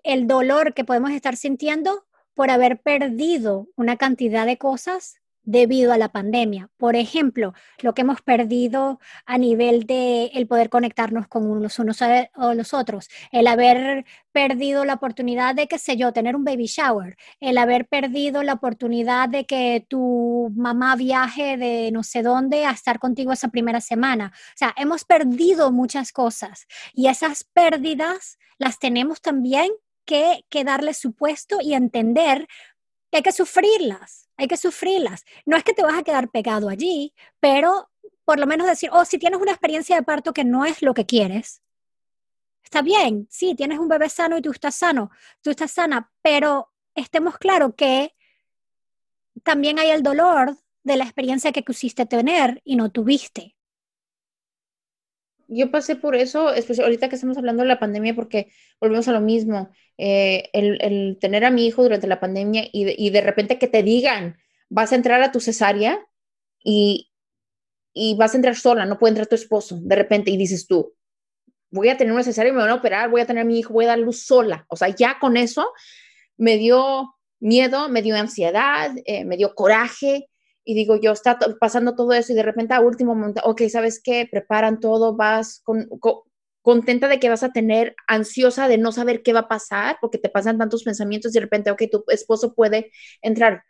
el 0.03 0.27
dolor 0.27 0.73
que 0.73 0.85
podemos 0.85 1.11
estar 1.11 1.35
sintiendo 1.35 2.05
por 2.35 2.51
haber 2.51 2.81
perdido 2.81 3.67
una 3.75 3.97
cantidad 3.97 4.45
de 4.45 4.57
cosas 4.57 5.19
debido 5.45 5.93
a 5.93 5.97
la 5.97 6.09
pandemia. 6.09 6.69
Por 6.77 6.95
ejemplo, 6.95 7.53
lo 7.81 7.93
que 7.93 8.01
hemos 8.01 8.21
perdido 8.21 8.99
a 9.25 9.37
nivel 9.37 9.85
de 9.85 10.25
el 10.33 10.47
poder 10.47 10.69
conectarnos 10.69 11.27
con 11.27 11.61
los 11.61 11.79
unos 11.79 11.99
o 12.35 12.53
los 12.53 12.73
otros, 12.73 13.09
el 13.31 13.47
haber 13.47 14.05
perdido 14.31 14.83
la 14.83 14.95
oportunidad 14.95 15.55
de, 15.55 15.67
qué 15.67 15.79
sé 15.79 15.95
yo, 15.95 16.11
tener 16.11 16.35
un 16.35 16.43
baby 16.43 16.65
shower, 16.65 17.15
el 17.39 17.57
haber 17.57 17.87
perdido 17.87 18.43
la 18.43 18.53
oportunidad 18.53 19.29
de 19.29 19.45
que 19.45 19.85
tu 19.87 20.51
mamá 20.55 20.95
viaje 20.95 21.57
de 21.57 21.89
no 21.91 22.03
sé 22.03 22.21
dónde 22.21 22.65
a 22.65 22.71
estar 22.71 22.99
contigo 22.99 23.31
esa 23.31 23.47
primera 23.47 23.79
semana. 23.79 24.33
O 24.35 24.57
sea, 24.57 24.73
hemos 24.77 25.05
perdido 25.05 25.71
muchas 25.71 26.11
cosas 26.11 26.67
y 26.93 27.07
esas 27.07 27.43
pérdidas 27.43 28.37
las 28.57 28.79
tenemos 28.79 29.21
también 29.21 29.71
que, 30.05 30.45
que 30.49 30.63
darle 30.63 30.93
su 30.93 31.13
puesto 31.13 31.57
y 31.61 31.73
entender 31.73 32.47
hay 33.15 33.23
que 33.23 33.31
sufrirlas 33.31 34.25
hay 34.37 34.47
que 34.47 34.57
sufrirlas. 34.57 35.25
No 35.45 35.57
es 35.57 35.63
que 35.63 35.73
te 35.73 35.83
vas 35.83 35.97
a 35.97 36.03
quedar 36.03 36.29
pegado 36.29 36.69
allí, 36.69 37.13
pero 37.39 37.89
por 38.23 38.39
lo 38.39 38.47
menos 38.47 38.67
decir, 38.67 38.89
oh, 38.91 39.05
si 39.05 39.17
tienes 39.17 39.39
una 39.39 39.51
experiencia 39.51 39.95
de 39.95 40.03
parto 40.03 40.33
que 40.33 40.43
no 40.43 40.65
es 40.65 40.81
lo 40.81 40.93
que 40.93 41.05
quieres, 41.05 41.61
está 42.63 42.81
bien, 42.81 43.27
sí, 43.29 43.55
tienes 43.55 43.79
un 43.79 43.87
bebé 43.87 44.09
sano 44.09 44.37
y 44.37 44.41
tú 44.41 44.51
estás 44.51 44.75
sano, 44.75 45.11
tú 45.41 45.51
estás 45.51 45.71
sana, 45.71 46.11
pero 46.21 46.71
estemos 46.95 47.37
claros 47.37 47.73
que 47.77 48.15
también 49.43 49.77
hay 49.79 49.91
el 49.91 50.01
dolor 50.01 50.57
de 50.83 50.97
la 50.97 51.03
experiencia 51.03 51.51
que 51.51 51.63
quisiste 51.63 52.05
tener 52.05 52.61
y 52.65 52.75
no 52.75 52.89
tuviste 52.89 53.54
yo 55.47 55.71
pasé 55.71 55.95
por 55.95 56.15
eso, 56.15 56.49
ahorita 56.49 57.09
que 57.09 57.15
estamos 57.15 57.37
hablando 57.37 57.63
de 57.63 57.69
la 57.69 57.79
pandemia, 57.79 58.15
porque 58.15 58.51
volvemos 58.79 59.07
a 59.07 59.11
lo 59.11 59.21
mismo, 59.21 59.69
eh, 59.97 60.49
el, 60.53 61.17
tener 61.19 61.45
a 61.45 61.51
mi 61.51 61.65
hijo 61.65 61.83
durante 61.83 62.07
la 62.07 62.19
pandemia 62.19 62.63
y 62.71 63.09
de, 63.09 63.21
repente 63.21 63.59
que 63.59 63.67
te 63.67 63.83
digan, 63.83 64.37
vas 64.69 64.91
a 64.91 64.95
entrar 64.95 65.21
a 65.21 65.31
tu 65.31 65.39
cesárea 65.39 65.99
y, 66.63 67.11
vas 68.17 68.33
a 68.33 68.37
entrar 68.37 68.55
sola, 68.55 68.85
no 68.85 68.99
puede 68.99 69.11
entrar 69.11 69.27
tu 69.27 69.35
esposo, 69.35 69.79
de 69.81 69.95
repente, 69.95 70.31
y 70.31 70.37
dices 70.37 70.67
tú, 70.67 70.93
voy 71.71 71.89
a 71.89 71.97
tener 71.97 72.13
una 72.13 72.23
cesárea 72.23 72.51
me 72.51 72.59
van 72.59 72.69
a 72.69 72.75
operar, 72.75 73.09
voy 73.09 73.21
a 73.21 73.25
tener 73.25 73.41
a 73.41 73.45
mi 73.45 73.59
hijo, 73.59 73.73
voy 73.73 73.85
a 73.85 73.89
dar 73.89 73.99
luz 73.99 74.25
sola. 74.25 74.65
O 74.69 74.75
sea, 74.75 74.89
ya 74.89 75.19
con 75.19 75.37
eso 75.37 75.71
me 76.37 76.57
dio 76.57 77.15
miedo, 77.39 77.89
me 77.89 78.01
dio 78.01 78.15
ansiedad, 78.15 78.91
eh, 79.05 79.25
me 79.25 79.37
dio 79.37 79.53
coraje, 79.55 80.29
y 80.65 80.75
digo 80.75 80.97
yo, 80.97 81.11
está 81.13 81.37
pasando 81.59 81.95
todo 81.95 82.13
eso 82.13 82.33
y 82.33 82.35
de 82.35 82.43
repente 82.43 82.73
a 82.73 82.81
último 82.81 83.15
momento, 83.15 83.41
ok, 83.45 83.63
¿sabes 83.69 84.01
qué? 84.03 84.27
Preparan 84.29 84.79
todo, 84.79 85.15
vas 85.15 85.61
con, 85.63 85.87
contenta 86.61 87.07
de 87.07 87.19
que 87.19 87.29
vas 87.29 87.43
a 87.43 87.51
tener, 87.53 87.95
ansiosa 88.07 88.67
de 88.67 88.77
no 88.79 88.91
saber 88.91 89.21
qué 89.23 89.33
va 89.33 89.41
a 89.41 89.47
pasar, 89.47 89.97
porque 90.01 90.17
te 90.17 90.29
pasan 90.29 90.57
tantos 90.57 90.83
pensamientos 90.83 91.31
y 91.31 91.35
de 91.35 91.41
repente, 91.41 91.71
ok, 91.71 91.83
tu 91.91 92.03
esposo 92.09 92.53
puede 92.55 92.91
entrar. 93.21 93.63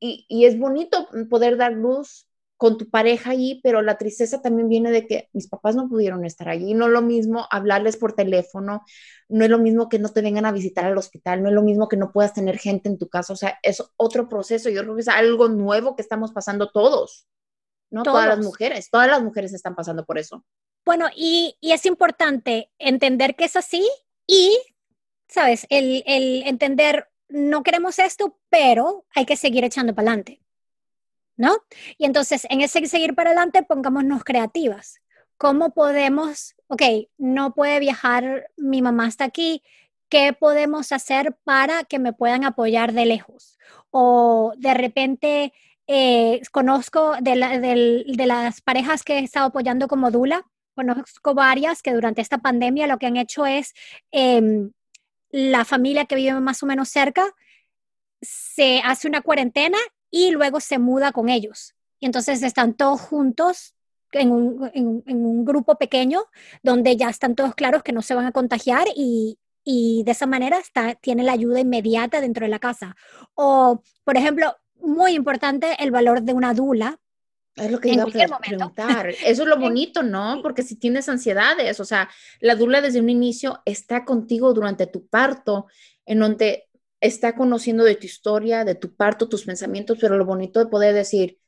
Y, 0.00 0.26
y 0.28 0.46
es 0.46 0.58
bonito 0.58 1.08
poder 1.30 1.56
dar 1.56 1.72
luz 1.72 2.27
con 2.58 2.76
tu 2.76 2.90
pareja 2.90 3.30
ahí, 3.30 3.60
pero 3.62 3.82
la 3.82 3.96
tristeza 3.96 4.42
también 4.42 4.68
viene 4.68 4.90
de 4.90 5.06
que 5.06 5.28
mis 5.32 5.48
papás 5.48 5.76
no 5.76 5.88
pudieron 5.88 6.24
estar 6.24 6.48
allí. 6.48 6.74
No 6.74 6.86
es 6.86 6.90
lo 6.90 7.02
mismo 7.02 7.46
hablarles 7.52 7.96
por 7.96 8.14
teléfono, 8.14 8.82
no 9.28 9.44
es 9.44 9.50
lo 9.50 9.58
mismo 9.60 9.88
que 9.88 10.00
no 10.00 10.08
te 10.08 10.22
vengan 10.22 10.44
a 10.44 10.50
visitar 10.50 10.84
al 10.84 10.98
hospital, 10.98 11.40
no 11.40 11.50
es 11.50 11.54
lo 11.54 11.62
mismo 11.62 11.88
que 11.88 11.96
no 11.96 12.10
puedas 12.10 12.34
tener 12.34 12.58
gente 12.58 12.88
en 12.88 12.98
tu 12.98 13.08
casa. 13.08 13.32
O 13.32 13.36
sea, 13.36 13.60
es 13.62 13.80
otro 13.96 14.28
proceso. 14.28 14.70
Yo 14.70 14.82
creo 14.82 14.96
que 14.96 15.02
es 15.02 15.08
algo 15.08 15.48
nuevo 15.48 15.94
que 15.94 16.02
estamos 16.02 16.32
pasando 16.32 16.68
todos, 16.72 17.28
¿no? 17.90 18.02
Todas 18.02 18.26
las 18.26 18.40
mujeres, 18.40 18.90
todas 18.90 19.06
las 19.06 19.22
mujeres 19.22 19.54
están 19.54 19.76
pasando 19.76 20.04
por 20.04 20.18
eso. 20.18 20.44
Bueno, 20.84 21.06
y, 21.14 21.56
y 21.60 21.72
es 21.72 21.86
importante 21.86 22.72
entender 22.78 23.36
que 23.36 23.44
es 23.44 23.54
así 23.54 23.88
y, 24.26 24.58
¿sabes? 25.28 25.64
El, 25.70 26.02
el 26.06 26.42
entender, 26.44 27.08
no 27.28 27.62
queremos 27.62 28.00
esto, 28.00 28.36
pero 28.48 29.06
hay 29.14 29.26
que 29.26 29.36
seguir 29.36 29.62
echando 29.62 29.94
para 29.94 30.08
adelante. 30.08 30.40
¿No? 31.38 31.56
Y 31.96 32.04
entonces, 32.04 32.46
en 32.50 32.60
ese 32.60 32.84
seguir 32.86 33.14
para 33.14 33.30
adelante, 33.30 33.62
pongámonos 33.62 34.24
creativas. 34.24 35.00
¿Cómo 35.38 35.72
podemos, 35.72 36.56
ok, 36.66 36.82
no 37.16 37.54
puede 37.54 37.80
viajar 37.80 38.50
mi 38.56 38.82
mamá 38.82 39.06
hasta 39.06 39.24
aquí, 39.24 39.62
¿qué 40.08 40.32
podemos 40.32 40.92
hacer 40.92 41.36
para 41.44 41.84
que 41.84 41.98
me 41.98 42.12
puedan 42.12 42.44
apoyar 42.44 42.92
de 42.92 43.06
lejos? 43.06 43.56
O 43.90 44.52
de 44.56 44.74
repente 44.74 45.52
eh, 45.86 46.42
conozco 46.50 47.14
de, 47.20 47.36
las 48.26 48.60
parejas 48.60 49.04
que 49.04 49.18
he 49.18 49.24
estado 49.24 49.46
apoyando 49.46 49.86
como 49.86 50.10
Dula, 50.10 50.44
conozco 50.74 51.34
varias 51.34 51.82
que 51.82 51.92
durante 51.92 52.20
esta 52.20 52.38
pandemia 52.38 52.86
lo 52.86 52.98
que 52.98 53.06
han 53.06 53.16
hecho 53.16 53.46
es 53.46 53.74
em, 54.10 54.72
la 55.30 55.64
familia 55.64 56.06
que 56.06 56.16
vive 56.16 56.38
más 56.40 56.62
o 56.62 56.66
menos 56.66 56.88
cerca 56.88 57.24
se 58.20 58.80
hace 58.84 59.08
una 59.08 59.22
cuarentena 59.22 59.78
y 60.10 60.30
luego 60.30 60.60
se 60.60 60.78
muda 60.78 61.12
con 61.12 61.28
ellos. 61.28 61.74
Y 62.00 62.06
entonces 62.06 62.42
están 62.42 62.74
todos 62.74 63.00
juntos 63.00 63.74
en 64.12 64.30
un, 64.32 65.44
grupo 65.44 65.76
pequeño 65.76 66.24
donde 66.62 66.96
ya 66.96 67.10
están 67.10 67.34
todos 67.34 67.54
claros 67.54 67.82
que 67.82 67.92
no 67.92 68.02
se 68.02 68.14
van 68.14 68.26
a 68.26 68.32
contagiar 68.32 68.86
y, 68.94 69.38
de 69.64 70.10
esa 70.10 70.24
manera 70.24 70.58
está, 70.58 70.94
tiene 70.94 71.22
la 71.22 71.32
ayuda 71.32 71.60
inmediata 71.60 72.22
dentro 72.22 72.46
de 72.46 72.50
la 72.50 72.58
casa. 72.58 72.96
O, 73.34 73.82
por 74.02 74.16
ejemplo, 74.16 74.56
muy 74.80 75.12
importante 75.12 75.76
el 75.78 75.90
valor 75.90 76.22
de 76.22 76.32
una 76.32 76.54
dula. 76.54 76.98
Es 77.54 77.70
lo 77.70 77.78
que 77.78 77.90
iba 77.90 78.04
a 78.04 78.38
preguntar. 78.38 79.10
Eso 79.10 79.42
es 79.42 79.48
lo 79.48 79.58
bonito, 79.60 80.02
¿no? 80.02 80.40
Porque 80.42 80.62
si 80.62 80.76
tienes 80.76 81.06
ansiedades, 81.10 81.80
o 81.80 81.84
sea, 81.84 82.08
la 82.40 82.54
dula 82.54 82.80
desde 82.80 83.00
un 83.00 83.10
inicio 83.10 83.60
está 83.66 84.06
contigo 84.06 84.54
durante 84.54 84.86
tu 84.86 85.06
parto, 85.06 85.66
en 86.06 86.20
donde 86.20 86.67
está 87.00 87.34
conociendo 87.34 87.84
de 87.84 87.96
tu 87.96 88.06
historia, 88.06 88.64
de 88.64 88.74
tu 88.74 88.94
parto, 88.94 89.28
tus 89.28 89.44
pensamientos, 89.44 89.98
pero 90.00 90.16
lo 90.16 90.24
bonito 90.24 90.60
de 90.60 90.66
poder 90.70 90.94
decir, 90.94 91.38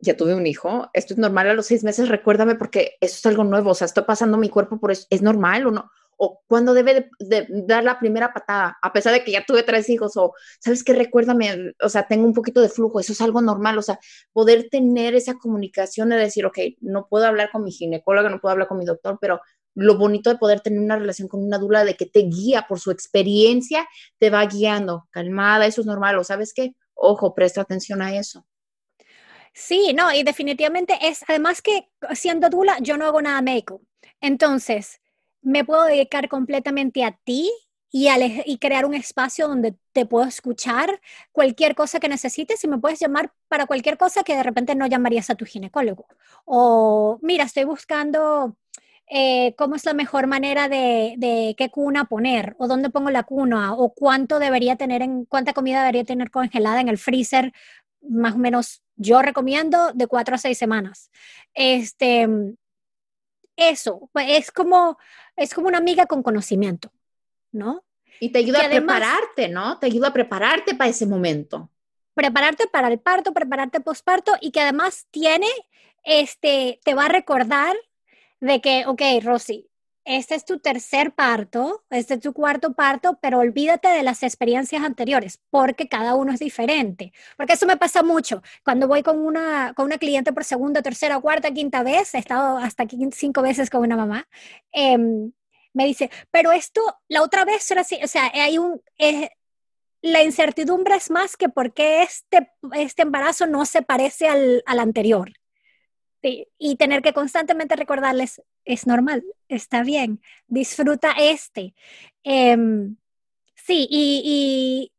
ya 0.00 0.16
tuve 0.16 0.34
un 0.34 0.46
hijo, 0.46 0.90
esto 0.92 1.14
es 1.14 1.18
normal 1.18 1.48
a 1.48 1.54
los 1.54 1.66
seis 1.66 1.84
meses, 1.84 2.08
recuérdame 2.08 2.54
porque 2.56 2.96
eso 3.00 3.16
es 3.16 3.26
algo 3.26 3.44
nuevo, 3.44 3.70
o 3.70 3.74
sea, 3.74 3.86
estoy 3.86 4.04
pasando 4.04 4.38
mi 4.38 4.48
cuerpo 4.48 4.78
por 4.78 4.92
eso, 4.92 5.06
¿es 5.10 5.22
normal 5.22 5.66
o 5.66 5.70
no? 5.70 5.90
O 6.16 6.42
cuando 6.46 6.74
debe 6.74 7.10
de, 7.18 7.46
dar 7.66 7.82
la 7.82 7.98
primera 7.98 8.32
patada, 8.32 8.78
a 8.80 8.92
pesar 8.92 9.12
de 9.12 9.24
que 9.24 9.32
ya 9.32 9.44
tuve 9.44 9.64
tres 9.64 9.88
hijos, 9.90 10.16
o 10.16 10.32
sabes 10.60 10.84
que 10.84 10.94
recuérdame, 10.94 11.72
o 11.82 11.88
sea, 11.88 12.06
tengo 12.06 12.24
un 12.24 12.34
poquito 12.34 12.60
de 12.60 12.68
flujo, 12.68 13.00
eso 13.00 13.12
es 13.12 13.20
algo 13.20 13.40
normal, 13.40 13.78
o 13.78 13.82
sea, 13.82 13.98
poder 14.32 14.68
tener 14.70 15.14
esa 15.14 15.34
comunicación 15.34 16.10
de 16.10 16.16
decir, 16.16 16.46
ok, 16.46 16.58
no 16.80 17.08
puedo 17.08 17.26
hablar 17.26 17.50
con 17.50 17.64
mi 17.64 17.72
ginecóloga, 17.72 18.28
no 18.28 18.40
puedo 18.40 18.52
hablar 18.52 18.68
con 18.68 18.78
mi 18.78 18.84
doctor, 18.84 19.18
pero 19.20 19.40
lo 19.74 19.98
bonito 19.98 20.30
de 20.30 20.38
poder 20.38 20.60
tener 20.60 20.80
una 20.80 20.96
relación 20.96 21.28
con 21.28 21.42
una 21.44 21.58
dula 21.58 21.84
de 21.84 21.96
que 21.96 22.06
te 22.06 22.20
guía 22.20 22.66
por 22.68 22.80
su 22.80 22.90
experiencia, 22.90 23.86
te 24.18 24.30
va 24.30 24.44
guiando, 24.46 25.08
calmada, 25.10 25.66
eso 25.66 25.80
es 25.80 25.86
normal, 25.86 26.18
o 26.18 26.24
sabes 26.24 26.52
qué, 26.54 26.74
ojo, 26.94 27.34
presta 27.34 27.60
atención 27.60 28.02
a 28.02 28.16
eso. 28.16 28.46
Sí, 29.52 29.92
no, 29.94 30.12
y 30.12 30.24
definitivamente 30.24 30.98
es, 31.00 31.24
además 31.28 31.62
que 31.62 31.88
siendo 32.14 32.50
dula, 32.50 32.78
yo 32.80 32.96
no 32.96 33.06
hago 33.06 33.22
nada 33.22 33.40
médico. 33.40 33.82
Entonces, 34.20 35.00
me 35.42 35.64
puedo 35.64 35.84
dedicar 35.84 36.28
completamente 36.28 37.04
a 37.04 37.12
ti 37.24 37.52
y, 37.90 38.08
y 38.46 38.58
crear 38.58 38.84
un 38.84 38.94
espacio 38.94 39.46
donde 39.46 39.76
te 39.92 40.06
puedo 40.06 40.26
escuchar 40.26 41.00
cualquier 41.30 41.76
cosa 41.76 42.00
que 42.00 42.08
necesites 42.08 42.64
y 42.64 42.68
me 42.68 42.78
puedes 42.78 42.98
llamar 42.98 43.32
para 43.46 43.66
cualquier 43.66 43.96
cosa 43.96 44.24
que 44.24 44.34
de 44.34 44.42
repente 44.42 44.74
no 44.74 44.86
llamarías 44.86 45.30
a 45.30 45.36
tu 45.36 45.44
ginecólogo. 45.44 46.06
O, 46.44 47.20
mira, 47.22 47.44
estoy 47.44 47.62
buscando 47.62 48.56
eh, 49.06 49.54
cómo 49.56 49.76
es 49.76 49.84
la 49.84 49.94
mejor 49.94 50.26
manera 50.26 50.68
de, 50.68 51.14
de, 51.18 51.54
qué 51.58 51.70
cuna 51.70 52.06
poner, 52.06 52.56
o 52.58 52.66
dónde 52.66 52.90
pongo 52.90 53.10
la 53.10 53.24
cuna, 53.24 53.74
o 53.74 53.92
cuánto 53.92 54.38
debería 54.38 54.76
tener, 54.76 55.02
en, 55.02 55.24
cuánta 55.26 55.52
comida 55.52 55.80
debería 55.80 56.04
tener 56.04 56.30
congelada 56.30 56.80
en 56.80 56.88
el 56.88 56.98
freezer, 56.98 57.52
más 58.00 58.34
o 58.34 58.38
menos 58.38 58.82
yo 58.96 59.22
recomiendo 59.22 59.92
de 59.92 60.06
cuatro 60.06 60.34
a 60.34 60.38
seis 60.38 60.56
semanas. 60.56 61.10
Este, 61.52 62.28
eso, 63.56 64.08
pues, 64.12 64.26
es 64.30 64.50
como, 64.50 64.98
es 65.36 65.54
como 65.54 65.68
una 65.68 65.78
amiga 65.78 66.06
con 66.06 66.22
conocimiento, 66.22 66.92
¿no? 67.52 67.84
Y 68.20 68.30
te 68.30 68.38
ayuda 68.38 68.64
a 68.64 68.68
prepararte, 68.68 69.48
¿no? 69.48 69.78
Te 69.78 69.86
ayuda 69.86 70.08
a 70.08 70.12
prepararte 70.12 70.74
para 70.74 70.90
ese 70.90 71.06
momento. 71.06 71.70
Prepararte 72.14 72.68
para 72.68 72.88
el 72.88 73.00
parto, 73.00 73.34
prepararte 73.34 73.80
posparto 73.80 74.32
y 74.40 74.52
que 74.52 74.60
además 74.60 75.06
tiene, 75.10 75.48
este, 76.04 76.80
te 76.84 76.94
va 76.94 77.06
a 77.06 77.08
recordar 77.08 77.76
de 78.44 78.60
que, 78.60 78.84
ok, 78.86 79.00
Rosy, 79.22 79.70
este 80.04 80.34
es 80.34 80.44
tu 80.44 80.58
tercer 80.58 81.14
parto, 81.14 81.82
este 81.88 82.14
es 82.14 82.20
tu 82.20 82.34
cuarto 82.34 82.74
parto, 82.74 83.18
pero 83.22 83.38
olvídate 83.38 83.88
de 83.88 84.02
las 84.02 84.22
experiencias 84.22 84.82
anteriores, 84.82 85.40
porque 85.48 85.88
cada 85.88 86.14
uno 86.14 86.30
es 86.30 86.40
diferente. 86.40 87.14
Porque 87.38 87.54
eso 87.54 87.64
me 87.66 87.78
pasa 87.78 88.02
mucho. 88.02 88.42
Cuando 88.62 88.86
voy 88.86 89.02
con 89.02 89.18
una, 89.18 89.72
con 89.74 89.86
una 89.86 89.96
cliente 89.96 90.34
por 90.34 90.44
segunda, 90.44 90.82
tercera, 90.82 91.18
cuarta, 91.20 91.52
quinta 91.52 91.82
vez, 91.82 92.14
he 92.14 92.18
estado 92.18 92.58
hasta 92.58 92.84
cinco 93.12 93.40
veces 93.40 93.70
con 93.70 93.80
una 93.80 93.96
mamá, 93.96 94.28
em, 94.72 95.32
me 95.72 95.86
dice, 95.86 96.10
pero 96.30 96.52
esto, 96.52 96.82
la 97.08 97.22
otra 97.22 97.46
vez 97.46 97.70
era 97.70 97.80
así, 97.80 97.98
o 98.04 98.08
sea, 98.08 98.30
hay 98.34 98.58
un... 98.58 98.82
La 100.02 100.22
incertidumbre 100.22 100.96
es 100.96 101.10
más 101.10 101.34
que 101.34 101.48
porque 101.48 102.02
este, 102.02 102.50
este 102.74 103.02
embarazo 103.02 103.46
no 103.46 103.64
se 103.64 103.80
parece 103.80 104.28
al, 104.28 104.62
al 104.66 104.78
anterior 104.80 105.32
y 106.58 106.76
tener 106.76 107.02
que 107.02 107.12
constantemente 107.12 107.76
recordarles, 107.76 108.42
es 108.64 108.86
normal, 108.86 109.24
está 109.48 109.82
bien, 109.82 110.20
disfruta 110.46 111.12
este. 111.18 111.74
Em, 112.22 112.96
sí, 113.54 113.86
y, 113.90 114.90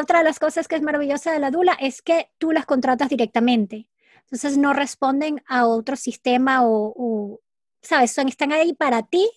otra 0.00 0.18
de 0.18 0.24
las 0.24 0.38
cosas 0.38 0.68
que 0.68 0.76
es 0.76 0.82
maravillosa 0.82 1.32
de 1.32 1.40
la 1.40 1.50
Dula 1.50 1.76
es 1.80 2.00
que 2.00 2.30
tú 2.38 2.52
las 2.52 2.64
contratas 2.64 3.08
directamente. 3.08 3.88
Entonces 4.22 4.56
no 4.56 4.72
responden 4.72 5.42
a 5.48 5.66
otro 5.66 5.96
sistema 5.96 6.60
o, 6.62 7.40
¿sabes? 7.82 8.12
Son, 8.12 8.28
están 8.28 8.52
ahí 8.52 8.72
para 8.72 9.02
ti 9.02 9.28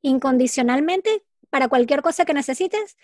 incondicionalmente, 0.00 1.22
para 1.50 1.68
cualquier 1.68 2.00
cosa 2.00 2.24
que 2.24 2.32
necesites 2.32 2.96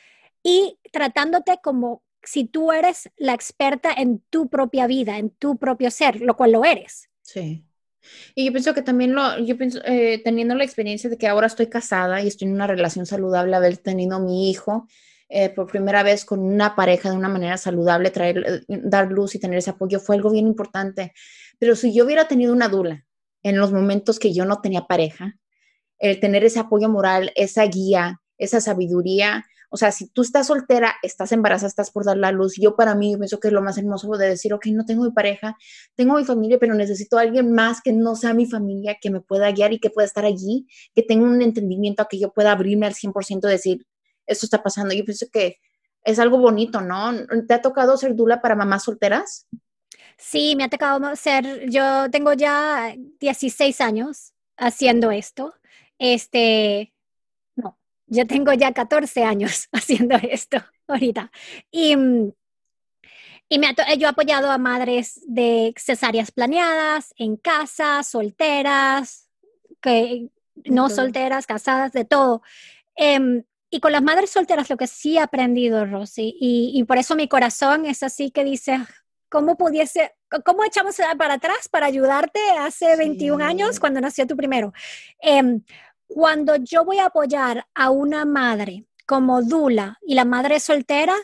y 0.42 0.78
tratándote 0.90 1.59
como 1.62 2.02
si 2.22 2.46
tú 2.46 2.72
eres 2.72 3.11
la 3.16 3.35
experta 3.35 3.92
en 3.92 4.20
tu 4.30 4.48
propia 4.48 4.87
vida, 4.87 5.18
en 5.18 5.30
tu 5.30 5.59
propio 5.59 5.90
ser, 5.90 6.22
lo 6.22 6.35
cual 6.37 6.52
lo 6.52 6.64
eres. 6.64 7.10
Sí. 7.32 7.64
Y 8.34 8.46
yo 8.46 8.52
pienso 8.52 8.74
que 8.74 8.82
también 8.82 9.14
lo, 9.14 9.38
yo 9.38 9.56
pienso, 9.56 9.80
eh, 9.84 10.20
teniendo 10.24 10.56
la 10.56 10.64
experiencia 10.64 11.08
de 11.08 11.16
que 11.16 11.28
ahora 11.28 11.46
estoy 11.46 11.68
casada 11.68 12.20
y 12.20 12.26
estoy 12.26 12.48
en 12.48 12.54
una 12.54 12.66
relación 12.66 13.06
saludable, 13.06 13.54
haber 13.54 13.76
tenido 13.76 14.18
mi 14.18 14.50
hijo 14.50 14.88
eh, 15.28 15.48
por 15.50 15.68
primera 15.68 16.02
vez 16.02 16.24
con 16.24 16.40
una 16.40 16.74
pareja 16.74 17.08
de 17.10 17.16
una 17.16 17.28
manera 17.28 17.56
saludable, 17.56 18.10
traer, 18.10 18.64
dar 18.66 19.12
luz 19.12 19.36
y 19.36 19.38
tener 19.38 19.58
ese 19.58 19.70
apoyo 19.70 20.00
fue 20.00 20.16
algo 20.16 20.30
bien 20.30 20.48
importante. 20.48 21.12
Pero 21.60 21.76
si 21.76 21.94
yo 21.94 22.04
hubiera 22.04 22.26
tenido 22.26 22.52
una 22.52 22.68
dula 22.68 23.04
en 23.44 23.58
los 23.58 23.72
momentos 23.72 24.18
que 24.18 24.32
yo 24.32 24.44
no 24.44 24.60
tenía 24.60 24.88
pareja, 24.88 25.36
el 25.98 26.18
tener 26.18 26.44
ese 26.44 26.58
apoyo 26.58 26.88
moral, 26.88 27.30
esa 27.36 27.64
guía, 27.66 28.20
esa 28.38 28.60
sabiduría, 28.60 29.44
o 29.72 29.76
sea, 29.76 29.92
si 29.92 30.09
tú 30.09 30.22
estás 30.22 30.48
soltera, 30.48 30.96
estás 31.02 31.30
embarazada, 31.30 31.68
estás 31.68 31.92
por 31.92 32.04
dar 32.04 32.16
la 32.16 32.33
luz, 32.33 32.56
yo 32.61 32.74
para 32.74 32.96
mí 32.96 33.16
pienso 33.16 33.38
que 33.38 33.48
es 33.48 33.54
lo 33.54 33.62
más 33.62 33.78
hermoso 33.78 34.11
de 34.16 34.28
decir, 34.28 34.52
ok, 34.52 34.66
no 34.72 34.85
tengo 34.85 35.04
mi 35.04 35.12
pareja, 35.12 35.56
tengo 35.94 36.16
mi 36.16 36.24
familia, 36.24 36.59
pero 36.59 36.74
necesito 36.74 37.18
a 37.18 37.22
alguien 37.22 37.52
más 37.52 37.80
que 37.80 37.92
no 37.92 38.16
sea 38.16 38.35
mi 38.35 38.46
familia, 38.46 38.98
que 39.00 39.11
me 39.11 39.20
pueda 39.20 39.50
guiar 39.52 39.72
y 39.72 39.78
que 39.78 39.88
pueda 39.88 40.06
estar 40.06 40.24
allí, 40.24 40.66
que 40.92 41.04
tenga 41.04 41.24
un 41.24 41.40
entendimiento 41.40 42.02
a 42.02 42.09
que 42.09 42.18
yo 42.18 42.33
pueda 42.33 42.50
abrirme 42.50 42.87
al 42.87 42.94
100% 42.94 43.46
y 43.46 43.50
decir, 43.50 43.87
esto 44.26 44.46
está 44.46 44.62
pasando. 44.62 44.92
Yo 44.92 45.04
pienso 45.04 45.26
que 45.33 45.59
es 46.02 46.18
algo 46.18 46.38
bonito, 46.38 46.80
¿no? 46.80 47.12
¿Te 47.46 47.54
ha 47.54 47.62
tocado 47.62 47.96
ser 47.96 48.16
dula 48.16 48.40
para 48.40 48.56
mamás 48.56 48.85
solteras? 48.85 49.46
Sí, 50.16 50.56
me 50.56 50.64
ha 50.64 50.68
tocado 50.68 51.14
ser, 51.14 51.70
yo 51.70 52.11
tengo 52.11 52.33
ya 52.33 52.94
16 53.20 53.80
años 53.80 54.33
haciendo 54.56 55.11
esto. 55.11 55.54
Este, 55.98 56.92
yo 58.11 58.27
tengo 58.27 58.53
ya 58.53 58.73
14 58.73 59.25
años 59.25 59.68
haciendo 59.73 60.16
esto 60.16 60.59
ahorita. 60.87 61.31
Y, 61.70 61.96
y 63.49 63.59
me 63.59 63.75
yo 63.99 64.07
he 64.07 64.11
apoyado 64.11 64.51
a 64.51 64.59
madres 64.59 65.20
de 65.27 65.73
cesáreas 65.77 66.31
planeadas, 66.31 67.14
en 67.16 67.37
casa, 67.37 68.03
solteras, 68.03 69.29
que, 69.81 70.29
no 70.64 70.90
solteras, 70.90 71.46
casadas, 71.46 71.92
de 71.92 72.05
todo. 72.05 72.42
Em, 72.96 73.44
y 73.70 73.81
con 73.81 73.92
las 73.92 74.03
madres 74.03 74.31
solteras 74.31 74.68
lo 74.68 74.77
que 74.77 74.88
sí 74.88 75.16
he 75.16 75.20
aprendido, 75.20 75.87
Rosy, 75.87 76.37
y, 76.38 76.73
y 76.75 76.85
por 76.85 76.99
eso 76.99 77.14
mi 77.14 77.29
corazón 77.29 77.87
es 77.87 78.03
así 78.03 78.31
que 78.31 78.44
dice, 78.44 78.79
¿cómo 79.29 79.57
pudiese, 79.57 80.12
cómo 80.44 80.64
echamos 80.64 80.96
para 81.16 81.35
atrás 81.35 81.68
para 81.68 81.87
ayudarte 81.87 82.40
hace 82.59 82.96
21 82.96 83.42
años 83.44 83.79
cuando 83.79 84.01
nació 84.01 84.27
tu 84.27 84.37
primero? 84.37 84.73
Eh, 85.23 85.61
cuando 86.12 86.57
yo 86.57 86.85
voy 86.85 86.99
a 86.99 87.07
apoyar 87.07 87.66
a 87.73 87.90
una 87.90 88.25
madre 88.25 88.85
como 89.07 89.42
Dula 89.42 89.99
y 90.03 90.14
la 90.14 90.25
madre 90.25 90.59
soltera, 90.59 91.14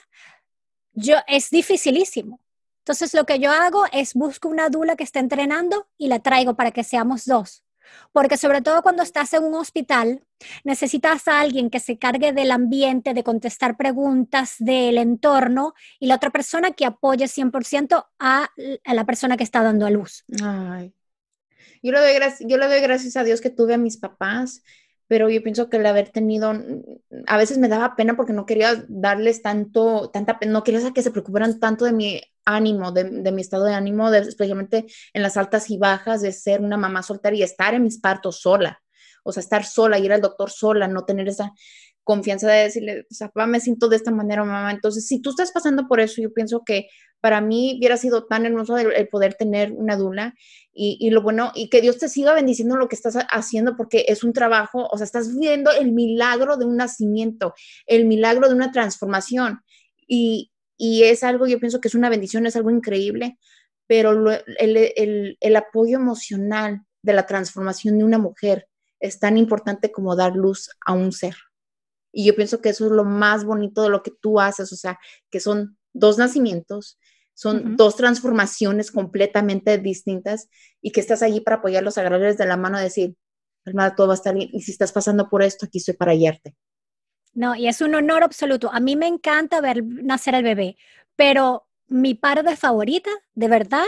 yo, 0.93 1.17
es 1.27 1.51
dificilísimo. 1.51 2.41
Entonces 2.79 3.13
lo 3.13 3.27
que 3.27 3.41
yo 3.41 3.51
hago 3.51 3.85
es 3.93 4.15
busco 4.15 4.49
una 4.49 4.69
Dula 4.69 4.95
que 4.95 5.03
esté 5.03 5.19
entrenando 5.19 5.89
y 5.99 6.07
la 6.07 6.21
traigo 6.21 6.55
para 6.55 6.71
que 6.71 6.85
seamos 6.85 7.25
dos. 7.25 7.65
porque 8.13 8.37
sobre 8.37 8.63
todo 8.63 8.83
cuando 8.83 9.05
estás 9.05 9.33
en 9.33 9.45
un 9.45 9.55
hospital, 9.55 10.25
necesitas 10.65 11.29
a 11.29 11.41
alguien 11.41 11.71
que 11.71 11.79
se 11.79 11.99
cargue 11.99 12.33
del 12.33 12.51
ambiente, 12.51 13.15
de 13.15 13.23
contestar 13.23 13.77
preguntas 13.77 14.57
del 14.59 14.99
entorno 14.99 15.75
y 16.01 16.07
la 16.09 16.17
otra 16.17 16.31
persona 16.31 16.73
que 16.73 16.85
apoye 16.85 17.27
100% 17.27 18.07
a, 18.19 18.49
a 18.85 18.95
la 18.95 19.05
persona 19.05 19.37
que 19.37 19.45
está 19.45 19.63
dando 19.63 19.87
a 19.87 19.91
luz. 19.91 20.25
Ay. 20.43 20.93
Yo 21.87 21.93
le, 21.93 22.01
doy 22.01 22.33
yo 22.41 22.57
le 22.57 22.67
doy 22.67 22.81
gracias 22.81 23.17
a 23.17 23.23
Dios 23.23 23.41
que 23.41 23.49
tuve 23.49 23.75
a 23.75 23.79
mis 23.79 23.97
papás, 23.97 24.65
pero 25.07 25.31
yo 25.31 25.41
pienso 25.41 25.69
que 25.71 25.77
el 25.77 25.87
haber 25.87 26.09
tenido, 26.09 26.53
a 27.29 27.37
veces 27.37 27.59
me 27.59 27.69
daba 27.69 27.95
pena 27.95 28.17
porque 28.17 28.33
no 28.33 28.45
quería 28.45 28.85
darles 28.89 29.41
tanto, 29.41 30.11
tanta 30.13 30.37
no 30.49 30.65
quería 30.65 30.93
que 30.93 31.03
se 31.03 31.13
preocuparan 31.13 31.61
tanto 31.61 31.85
de 31.85 31.93
mi 31.93 32.21
ánimo, 32.45 32.91
de, 32.91 33.31
mi 33.31 33.41
estado 33.41 33.67
de 33.67 33.75
ánimo, 33.75 34.13
especialmente 34.13 34.87
en 35.13 35.23
las 35.23 35.37
altas 35.37 35.71
y 35.71 35.79
bajas, 35.79 36.23
de 36.23 36.33
ser 36.33 36.61
una 36.61 36.77
mamá 36.77 37.05
soltera 37.05 37.37
y 37.37 37.45
estar 37.45 37.73
en 37.75 37.85
mis 37.85 38.01
partos 38.01 38.41
sola, 38.41 38.83
o 39.23 39.31
sea, 39.31 39.41
estar 39.41 39.65
sola, 39.65 40.01
ir 40.01 40.13
al 40.13 40.21
doctor 40.21 40.51
sola, 40.51 40.89
no 40.89 41.05
tener 41.05 41.29
esa 41.29 41.53
confianza 42.07 42.49
de 42.49 42.63
decirle, 42.63 43.07
o 43.11 43.15
sea, 43.15 43.33
me 43.47 43.59
siento 43.59 43.89
de 43.89 43.97
esta 43.97 44.13
manera, 44.13 44.45
mamá. 44.45 44.71
Entonces, 44.71 45.07
si 45.07 45.21
tú 45.21 45.31
estás 45.31 45.51
pasando 45.51 45.89
por 45.89 45.99
eso, 45.99 46.23
yo 46.23 46.33
pienso 46.33 46.63
que 46.65 46.89
para 47.21 47.41
mí 47.41 47.75
hubiera 47.79 47.97
sido 47.97 48.27
tan 48.27 48.47
hermoso 48.47 48.79
el, 48.79 49.09
poder 49.09 49.35
tener 49.35 49.73
una 49.73 49.97
dula 49.97 50.35
y, 50.73 50.97
y, 51.01 51.11
lo 51.11 51.23
bueno, 51.23 51.51
y 51.55 51.69
que 51.69 51.81
Dios 51.81 51.99
te 51.99 52.09
siga 52.09 52.33
bendiciendo 52.33 52.77
lo 52.77 52.87
que 52.89 52.95
estás 52.95 53.19
haciendo 53.31 53.77
porque 53.77 54.05
es 54.07 54.23
un 54.23 54.33
trabajo, 54.33 54.87
o 54.89 54.97
sea, 54.97 55.05
estás 55.05 55.37
viendo 55.37 55.73
el 55.73 55.91
milagro 55.91 56.57
de 56.57 56.67
un 56.67 56.77
nacimiento, 56.77 57.55
el 57.87 58.05
milagro 58.05 58.49
de 58.49 58.55
una 58.55 58.71
transformación. 58.71 59.63
Y, 60.07 60.53
y 60.77 61.03
es 61.03 61.25
algo, 61.25 61.49
yo 61.49 61.59
pienso 61.59 61.81
que 61.81 61.89
es 61.89 61.97
una 61.97 62.09
bendición, 62.09 62.47
es 62.47 62.55
algo 62.55 62.71
increíble, 62.71 63.37
pero 63.89 64.13
el, 64.59 65.37
el, 65.41 65.57
apoyo 65.57 65.97
emocional 65.97 66.83
de 67.03 67.13
la 67.13 67.27
transformación 67.27 67.99
de 67.99 68.05
una 68.05 68.19
mujer 68.19 68.69
es 69.01 69.19
tan 69.19 69.37
importante 69.39 69.91
como 69.91 70.15
dar 70.15 70.37
luz 70.37 70.71
a 70.85 70.93
un 70.93 71.11
ser. 71.11 71.35
Y 72.19 72.25
yo 72.25 72.35
pienso 72.35 72.63
que 72.63 72.71
eso 72.71 72.87
es 72.87 72.93
lo 72.93 73.05
más 73.05 73.45
bonito 73.45 73.83
de 73.83 73.91
lo 73.91 74.03
que 74.03 74.11
tú 74.11 74.41
haces, 74.41 74.73
o 74.73 74.77
sea, 74.77 74.99
que 75.31 75.39
son 75.39 75.77
dos 75.93 76.17
nacimientos, 76.17 76.99
son 77.35 77.77
dos 77.77 77.95
transformaciones 77.95 78.91
completamente 78.91 79.77
distintas 79.77 80.49
y 80.81 80.93
que 80.93 81.01
estás 81.01 81.23
allí 81.23 81.43
para 81.43 81.59
apoyarlos, 81.59 81.99
agarrarles 81.99 82.39
de 82.39 82.47
la 82.47 82.57
mano 82.57 82.79
decir, 82.79 83.17
hermana, 83.67 83.95
todo 83.95 84.07
va 84.07 84.15
a 84.15 84.17
estar 84.17 84.35
bien. 84.35 84.49
Y 84.51 84.63
si 84.63 84.73
estás 84.73 84.93
pasando 84.93 85.29
por 85.29 85.43
esto, 85.43 85.67
aquí 85.67 85.77
estoy 85.77 85.93
para 85.93 86.15
guiarte. 86.15 86.57
No, 87.35 87.55
y 87.55 87.69
es 87.69 87.83
un 87.83 87.95
honor 87.95 88.23
absoluto. 88.23 88.71
A 88.73 88.81
mí 88.81 88.97
me 88.97 89.09
encanta 89.09 89.61
ver 89.61 89.85
nacer 89.85 90.35
el 90.35 90.43
bebé, 90.43 90.79
pero 91.17 91.67
mi 91.87 92.15
parte 92.15 92.57
favorita, 92.57 93.11
de 93.35 93.49
verdad, 93.49 93.85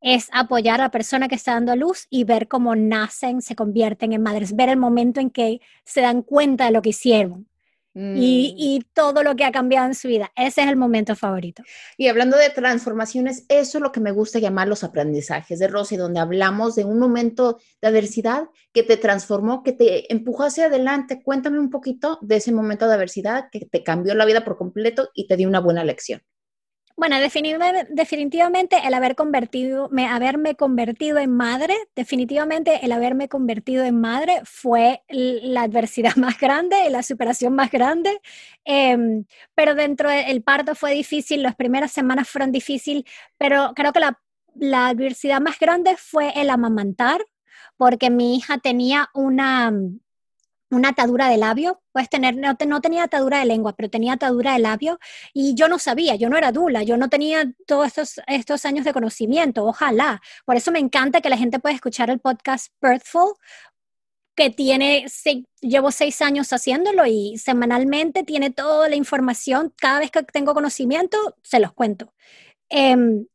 es 0.00 0.30
apoyar 0.32 0.80
a 0.80 0.84
la 0.84 0.90
persona 0.90 1.28
que 1.28 1.34
está 1.34 1.52
dando 1.52 1.72
a 1.72 1.76
luz 1.76 2.06
y 2.08 2.24
ver 2.24 2.48
cómo 2.48 2.74
nacen, 2.74 3.42
se 3.42 3.54
convierten 3.54 4.14
en 4.14 4.22
madres, 4.22 4.56
ver 4.56 4.70
el 4.70 4.78
momento 4.78 5.20
en 5.20 5.28
que 5.28 5.60
se 5.84 6.00
dan 6.00 6.22
cuenta 6.22 6.64
de 6.64 6.70
lo 6.70 6.80
que 6.80 6.88
hicieron. 6.88 7.46
Mm. 7.98 8.14
Y, 8.18 8.82
todo 8.92 9.22
lo 9.22 9.36
que 9.36 9.44
ha 9.44 9.52
cambiado 9.52 9.86
en 9.86 9.94
su 9.94 10.06
vida. 10.08 10.30
Ese 10.36 10.60
es 10.60 10.68
el 10.68 10.76
momento 10.76 11.16
favorito. 11.16 11.62
Y 11.96 12.08
hablando 12.08 12.36
de 12.36 12.50
transformaciones, 12.50 13.46
eso 13.48 13.78
es 13.78 13.82
lo 13.82 13.90
que 13.90 14.00
me 14.00 14.10
gusta 14.10 14.38
llamar 14.38 14.68
los 14.68 14.84
aprendizajes 14.84 15.58
de 15.58 15.66
Rosy, 15.66 15.96
donde 15.96 16.20
hablamos 16.20 16.74
de 16.74 16.84
un 16.84 16.98
momento 16.98 17.58
de 17.80 17.88
adversidad 17.88 18.48
que 18.74 18.82
te 18.82 18.98
transformó, 18.98 19.62
que 19.62 19.72
te 19.72 20.12
empujó 20.12 20.44
hacia 20.44 20.66
adelante. 20.66 21.22
Cuéntame 21.22 21.58
un 21.58 21.70
poquito 21.70 22.18
de 22.20 22.36
ese 22.36 22.52
momento 22.52 22.86
de 22.86 22.94
adversidad 22.94 23.46
que 23.50 23.60
te 23.60 23.82
cambió 23.82 24.14
la 24.14 24.26
vida 24.26 24.44
por 24.44 24.58
completo 24.58 25.08
y 25.14 25.26
te 25.26 25.38
dio 25.38 25.48
una 25.48 25.60
buena 25.60 25.82
lección. 25.82 26.20
Bueno, 26.98 27.16
definitivamente 27.20 28.78
el 28.82 28.94
haber 28.94 29.16
convertido, 29.16 29.90
me, 29.90 30.06
haberme 30.06 30.54
convertido 30.56 31.18
en 31.18 31.36
madre, 31.36 31.74
definitivamente 31.94 32.80
el 32.86 32.90
haberme 32.90 33.28
convertido 33.28 33.84
en 33.84 34.00
madre 34.00 34.40
fue 34.44 35.02
la 35.08 35.62
adversidad 35.62 36.16
más 36.16 36.38
grande, 36.40 36.88
la 36.88 37.02
superación 37.02 37.54
más 37.54 37.70
grande, 37.70 38.18
em, 38.64 39.26
pero 39.54 39.74
dentro 39.74 40.08
del 40.08 40.42
parto 40.42 40.74
fue 40.74 40.92
difícil, 40.92 41.42
las 41.42 41.54
primeras 41.54 41.92
semanas 41.92 42.28
fueron 42.30 42.50
difíciles, 42.50 43.04
pero 43.36 43.72
creo 43.74 43.92
que 43.92 44.00
la 44.54 44.88
adversidad 44.88 45.42
más 45.42 45.58
grande 45.58 45.96
fue 45.98 46.32
el 46.40 46.48
amamantar, 46.48 47.20
porque 47.76 48.08
mi 48.10 48.36
hija 48.36 48.56
tenía 48.58 49.10
una, 49.12 49.70
una 50.70 50.90
atadura 50.90 51.28
de 51.28 51.36
labio, 51.36 51.80
puedes 51.92 52.08
tener, 52.10 52.36
no, 52.36 52.56
no, 52.66 52.80
tenía 52.80 53.04
atadura 53.04 53.38
de 53.38 53.46
lengua, 53.46 53.74
pero 53.76 53.88
tenía 53.88 54.14
atadura 54.14 54.54
de 54.54 54.58
labio 54.58 54.98
y 55.32 55.54
yo 55.54 55.68
no 55.68 55.78
sabía, 55.78 56.16
yo 56.16 56.28
no 56.28 56.36
era 56.36 56.52
dula, 56.52 56.82
yo 56.82 56.96
no 56.96 57.08
tenía 57.08 57.52
todos 57.66 57.86
estos, 57.86 58.20
estos 58.26 58.64
años 58.64 58.84
de 58.84 58.92
conocimiento, 58.92 59.64
ojalá. 59.64 60.20
Por 60.44 60.56
eso 60.56 60.72
me 60.72 60.78
encanta 60.78 61.20
que 61.20 61.30
la 61.30 61.38
gente 61.38 61.58
pueda 61.60 61.74
escuchar 61.74 62.10
el 62.10 62.20
podcast 62.20 62.72
Birthful, 62.80 63.34
que 64.34 64.50
tiene, 64.50 65.06
llevo 65.60 65.90
seis 65.90 66.20
años 66.20 66.52
haciéndolo 66.52 67.06
y 67.06 67.38
semanalmente 67.38 68.22
tiene 68.22 68.50
toda 68.50 68.88
la 68.88 68.96
información, 68.96 69.72
cada 69.76 70.00
vez 70.00 70.10
que 70.10 70.22
tengo 70.24 70.52
conocimiento, 70.52 71.16
se 71.42 71.60
los 71.60 71.72
cuento. 71.72 72.12
Em, 72.68 73.26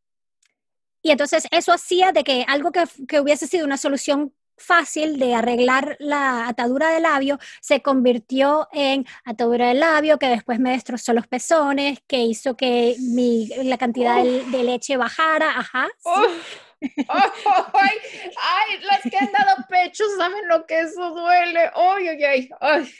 y 1.01 1.11
entonces 1.11 1.47
eso 1.51 1.73
hacía 1.73 2.11
de 2.11 2.23
que 2.23 2.45
algo 2.47 2.71
que, 2.71 2.83
que 3.07 3.19
hubiese 3.19 3.47
sido 3.47 3.65
una 3.65 3.77
solución 3.77 4.33
fácil 4.61 5.19
de 5.19 5.35
arreglar 5.35 5.97
la 5.99 6.47
atadura 6.47 6.89
de 6.89 6.99
labio 6.99 7.39
se 7.59 7.81
convirtió 7.81 8.67
en 8.71 9.05
atadura 9.25 9.67
de 9.67 9.73
labio 9.73 10.17
que 10.17 10.27
después 10.27 10.59
me 10.59 10.71
destrozó 10.71 11.13
los 11.13 11.27
pezones, 11.27 11.99
que 12.07 12.19
hizo 12.19 12.55
que 12.55 12.95
mi, 12.99 13.47
la 13.63 13.77
cantidad 13.77 14.23
de, 14.23 14.63
leche 14.63 14.97
bajara, 14.97 15.57
ajá. 15.57 15.89
ay, 16.05 17.97
ay, 18.37 18.79
las 18.83 19.01
que 19.01 19.17
han 19.17 19.31
dado 19.31 19.65
pecho 19.69 20.03
saben 20.17 20.47
lo 20.47 20.65
que 20.65 20.81
eso 20.81 21.09
duele. 21.11 21.69
Ay, 21.75 22.07
ay, 22.07 22.49
ay. 22.59 22.91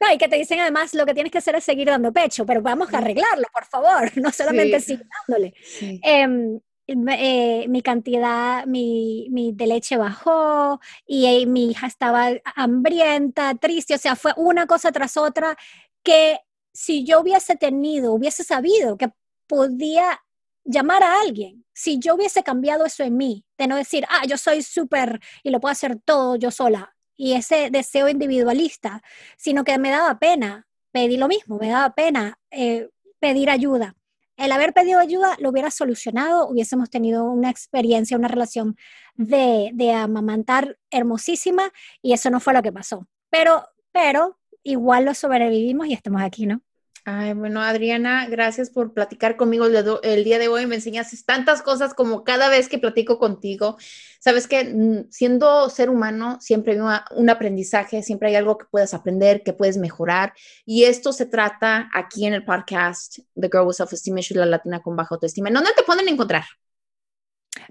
No, 0.00 0.12
y 0.12 0.18
que 0.18 0.28
te 0.28 0.36
dicen 0.36 0.60
además 0.60 0.94
lo 0.94 1.04
que 1.06 1.14
tienes 1.14 1.32
que 1.32 1.38
hacer 1.38 1.56
es 1.56 1.64
seguir 1.64 1.88
dando 1.88 2.12
pecho, 2.12 2.46
pero 2.46 2.62
vamos 2.62 2.92
a 2.94 2.98
arreglarlo, 2.98 3.46
por 3.52 3.64
favor, 3.64 4.10
no 4.16 4.30
solamente 4.30 4.80
seguir 4.80 5.06
dándole. 5.26 5.54
Em, 5.80 6.56
eh, 6.56 6.60
mi 6.96 7.82
cantidad, 7.82 8.64
mi, 8.66 9.28
mi, 9.30 9.52
de 9.52 9.66
leche 9.66 9.96
bajó 9.96 10.80
y 11.06 11.26
eh, 11.26 11.46
mi 11.46 11.70
hija 11.70 11.86
estaba 11.86 12.30
hambrienta, 12.56 13.54
triste, 13.54 13.94
o 13.94 13.98
sea, 13.98 14.16
fue 14.16 14.32
una 14.36 14.66
cosa 14.66 14.90
tras 14.90 15.16
otra 15.16 15.56
que 16.02 16.38
si 16.72 17.04
yo 17.04 17.20
hubiese 17.20 17.56
tenido, 17.56 18.12
hubiese 18.12 18.44
sabido 18.44 18.96
que 18.96 19.10
podía 19.46 20.20
llamar 20.64 21.02
a 21.02 21.20
alguien, 21.20 21.64
si 21.74 21.98
yo 21.98 22.14
hubiese 22.14 22.42
cambiado 22.42 22.86
eso 22.86 23.02
en 23.02 23.16
mí, 23.16 23.44
de 23.58 23.66
no 23.66 23.76
decir, 23.76 24.06
ah, 24.08 24.24
yo 24.26 24.38
soy 24.38 24.62
súper 24.62 25.20
y 25.42 25.50
lo 25.50 25.60
puedo 25.60 25.72
hacer 25.72 25.98
todo 26.04 26.36
yo 26.36 26.50
sola, 26.50 26.94
y 27.16 27.32
ese 27.32 27.70
deseo 27.70 28.08
individualista, 28.08 29.02
sino 29.36 29.64
que 29.64 29.78
me 29.78 29.90
daba 29.90 30.18
pena 30.18 30.66
pedir 30.92 31.18
lo 31.18 31.28
mismo, 31.28 31.58
me 31.58 31.68
daba 31.68 31.94
pena 31.94 32.38
eh, 32.50 32.88
pedir 33.18 33.50
ayuda 33.50 33.96
el 34.38 34.52
haber 34.52 34.72
pedido 34.72 35.00
ayuda 35.00 35.36
lo 35.40 35.50
hubiera 35.50 35.70
solucionado, 35.70 36.48
hubiésemos 36.48 36.88
tenido 36.88 37.24
una 37.24 37.50
experiencia, 37.50 38.16
una 38.16 38.28
relación 38.28 38.76
de, 39.16 39.70
de 39.74 39.92
amamantar 39.92 40.78
hermosísima 40.90 41.72
y 42.00 42.12
eso 42.12 42.30
no 42.30 42.40
fue 42.40 42.54
lo 42.54 42.62
que 42.62 42.72
pasó. 42.72 43.06
Pero, 43.30 43.66
pero 43.92 44.38
igual 44.62 45.04
lo 45.04 45.14
sobrevivimos 45.14 45.88
y 45.88 45.92
estamos 45.92 46.22
aquí, 46.22 46.46
¿no? 46.46 46.62
Ay, 47.10 47.32
bueno, 47.32 47.62
Adriana, 47.62 48.26
gracias 48.26 48.68
por 48.68 48.92
platicar 48.92 49.38
conmigo 49.38 49.64
el, 49.64 50.24
día 50.24 50.38
de 50.38 50.48
hoy. 50.48 50.66
Me 50.66 50.74
enseñaste 50.74 51.16
tantas 51.24 51.62
cosas 51.62 51.94
como 51.94 52.22
cada 52.22 52.50
vez 52.50 52.68
que 52.68 52.78
platico 52.78 53.18
contigo. 53.18 53.78
Sabes 54.20 54.46
que 54.46 54.62
mm, 54.64 55.10
siendo 55.10 55.70
ser 55.70 55.88
humano 55.88 56.36
siempre 56.42 56.74
hay 56.74 56.80
un 57.16 57.30
aprendizaje, 57.30 58.02
siempre 58.02 58.28
hay 58.28 58.34
algo 58.34 58.58
que 58.58 58.66
puedes 58.70 58.92
aprender, 58.92 59.42
que 59.42 59.54
puedes 59.54 59.78
mejorar. 59.78 60.34
Y 60.66 60.84
esto 60.84 61.14
se 61.14 61.24
trata 61.24 61.88
aquí 61.94 62.26
en 62.26 62.34
el 62.34 62.44
podcast 62.44 63.20
The 63.34 63.48
Girl 63.50 63.66
with 63.66 63.76
Self-Esteem 63.76 64.18
la 64.36 64.44
latina 64.44 64.82
con 64.82 64.94
baja 64.94 65.14
autoestima. 65.14 65.48
¿Dónde 65.50 65.70
te 65.74 65.84
pueden 65.84 66.08
encontrar? 66.08 66.44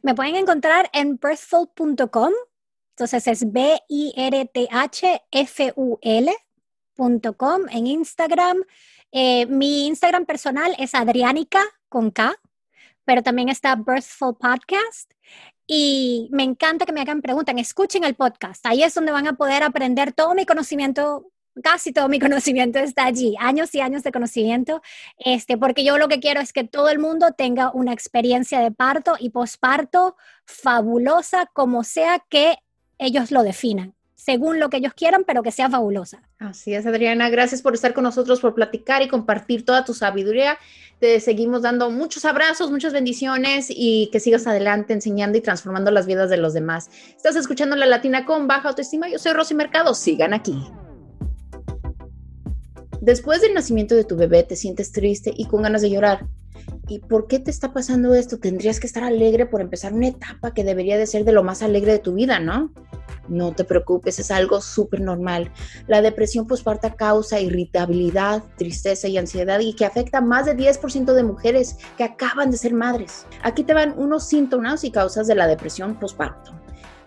Me 0.01 0.15
pueden 0.15 0.35
encontrar 0.35 0.89
en 0.93 1.19
birthful.com. 1.19 2.33
Entonces 2.95 3.27
es 3.27 3.51
B-I-R-T-H-F-U-L.com 3.51 4.41
en 7.69 7.85
Instagram. 7.85 8.63
Eh, 9.11 9.45
mi 9.47 9.87
Instagram 9.87 10.25
personal 10.25 10.75
es 10.77 10.93
Adriánica 10.93 11.61
con 11.89 12.11
K, 12.11 12.35
pero 13.05 13.23
también 13.23 13.49
está 13.49 13.75
Birthful 13.75 14.37
Podcast. 14.37 15.11
Y 15.65 16.29
me 16.31 16.43
encanta 16.43 16.85
que 16.85 16.93
me 16.93 17.01
hagan 17.01 17.21
preguntas, 17.21 17.55
escuchen 17.57 18.03
el 18.03 18.15
podcast. 18.15 18.65
Ahí 18.65 18.83
es 18.83 18.93
donde 18.93 19.11
van 19.11 19.27
a 19.27 19.33
poder 19.33 19.63
aprender 19.63 20.13
todo 20.13 20.33
mi 20.33 20.45
conocimiento 20.45 21.31
casi 21.61 21.91
todo 21.91 22.07
mi 22.07 22.19
conocimiento 22.27 22.79
está 22.79 23.05
allí, 23.05 23.35
años 23.39 23.73
y 23.75 23.81
años 23.81 24.03
de 24.03 24.11
conocimiento, 24.11 24.81
este, 25.17 25.57
porque 25.57 25.83
yo 25.83 25.97
lo 25.97 26.07
que 26.07 26.19
quiero 26.19 26.39
es 26.39 26.53
que 26.53 26.63
todo 26.63 26.89
el 26.89 26.99
mundo 26.99 27.31
tenga 27.31 27.71
una 27.71 27.93
experiencia 27.93 28.59
de 28.59 28.71
parto 28.71 29.15
y 29.19 29.29
posparto 29.29 30.15
fabulosa, 30.45 31.47
como 31.53 31.83
sea 31.83 32.23
que 32.29 32.57
ellos 32.97 33.31
lo 33.31 33.43
definan. 33.43 33.96
Según 34.17 34.59
lo 34.59 34.69
que 34.69 34.77
ellos 34.77 34.93
quieran, 34.95 35.23
pero 35.25 35.43
que 35.43 35.51
sea 35.51 35.69
fabulosa. 35.69 36.23
Así 36.39 36.73
es, 36.73 36.85
Adriana. 36.87 37.29
Gracias 37.29 37.61
por 37.61 37.75
estar 37.75 37.93
con 37.93 38.03
nosotros, 38.03 38.41
por 38.41 38.55
platicar 38.55 39.03
y 39.03 39.07
compartir 39.07 39.63
toda 39.63 39.85
tu 39.85 39.93
sabiduría. 39.93 40.57
Te 40.99 41.19
seguimos 41.19 41.61
dando 41.61 41.91
muchos 41.91 42.25
abrazos, 42.25 42.71
muchas 42.71 42.91
bendiciones 42.91 43.67
y 43.69 44.09
que 44.11 44.19
sigas 44.19 44.47
adelante 44.47 44.93
enseñando 44.93 45.37
y 45.37 45.41
transformando 45.41 45.91
las 45.91 46.07
vidas 46.07 46.31
de 46.31 46.37
los 46.37 46.53
demás. 46.53 46.89
Estás 47.15 47.35
escuchando 47.35 47.75
La 47.75 47.85
Latina 47.85 48.25
con 48.25 48.47
Baja 48.47 48.69
Autoestima. 48.69 49.07
Yo 49.07 49.19
soy 49.19 49.33
Rosy 49.33 49.53
Mercado. 49.53 49.93
Sigan 49.93 50.33
aquí. 50.33 50.59
Después 52.99 53.39
del 53.41 53.53
nacimiento 53.53 53.93
de 53.93 54.03
tu 54.03 54.17
bebé 54.17 54.41
te 54.41 54.55
sientes 54.55 54.91
triste 54.91 55.31
y 55.37 55.45
con 55.45 55.61
ganas 55.61 55.83
de 55.83 55.91
llorar. 55.91 56.25
¿Y 56.89 56.99
por 56.99 57.27
qué 57.27 57.39
te 57.39 57.51
está 57.51 57.73
pasando 57.73 58.13
esto? 58.13 58.37
Tendrías 58.37 58.79
que 58.79 58.87
estar 58.87 59.03
alegre 59.03 59.45
por 59.45 59.59
empezar 59.59 59.93
una 59.93 60.07
etapa 60.07 60.53
que 60.53 60.63
debería 60.63 60.97
de 60.97 61.05
ser 61.05 61.25
de 61.25 61.33
lo 61.33 61.43
más 61.43 61.61
alegre 61.61 61.91
de 61.91 61.99
tu 61.99 62.13
vida, 62.13 62.39
¿no? 62.39 62.71
No 63.27 63.51
te 63.51 63.65
preocupes, 63.65 64.19
es 64.19 64.31
algo 64.31 64.61
súper 64.61 65.01
normal. 65.01 65.51
La 65.87 66.01
depresión 66.01 66.47
postparta 66.47 66.95
causa 66.95 67.41
irritabilidad, 67.41 68.41
tristeza 68.57 69.09
y 69.09 69.17
ansiedad 69.17 69.59
y 69.59 69.73
que 69.73 69.85
afecta 69.85 70.19
a 70.19 70.21
más 70.21 70.45
de 70.45 70.55
10% 70.55 71.13
de 71.13 71.23
mujeres 71.23 71.77
que 71.97 72.05
acaban 72.05 72.51
de 72.51 72.57
ser 72.57 72.73
madres. 72.73 73.25
Aquí 73.43 73.63
te 73.63 73.73
van 73.73 73.93
unos 73.97 74.25
síntomas 74.25 74.85
y 74.85 74.91
causas 74.91 75.27
de 75.27 75.35
la 75.35 75.47
depresión 75.47 75.99
postparto. 75.99 76.53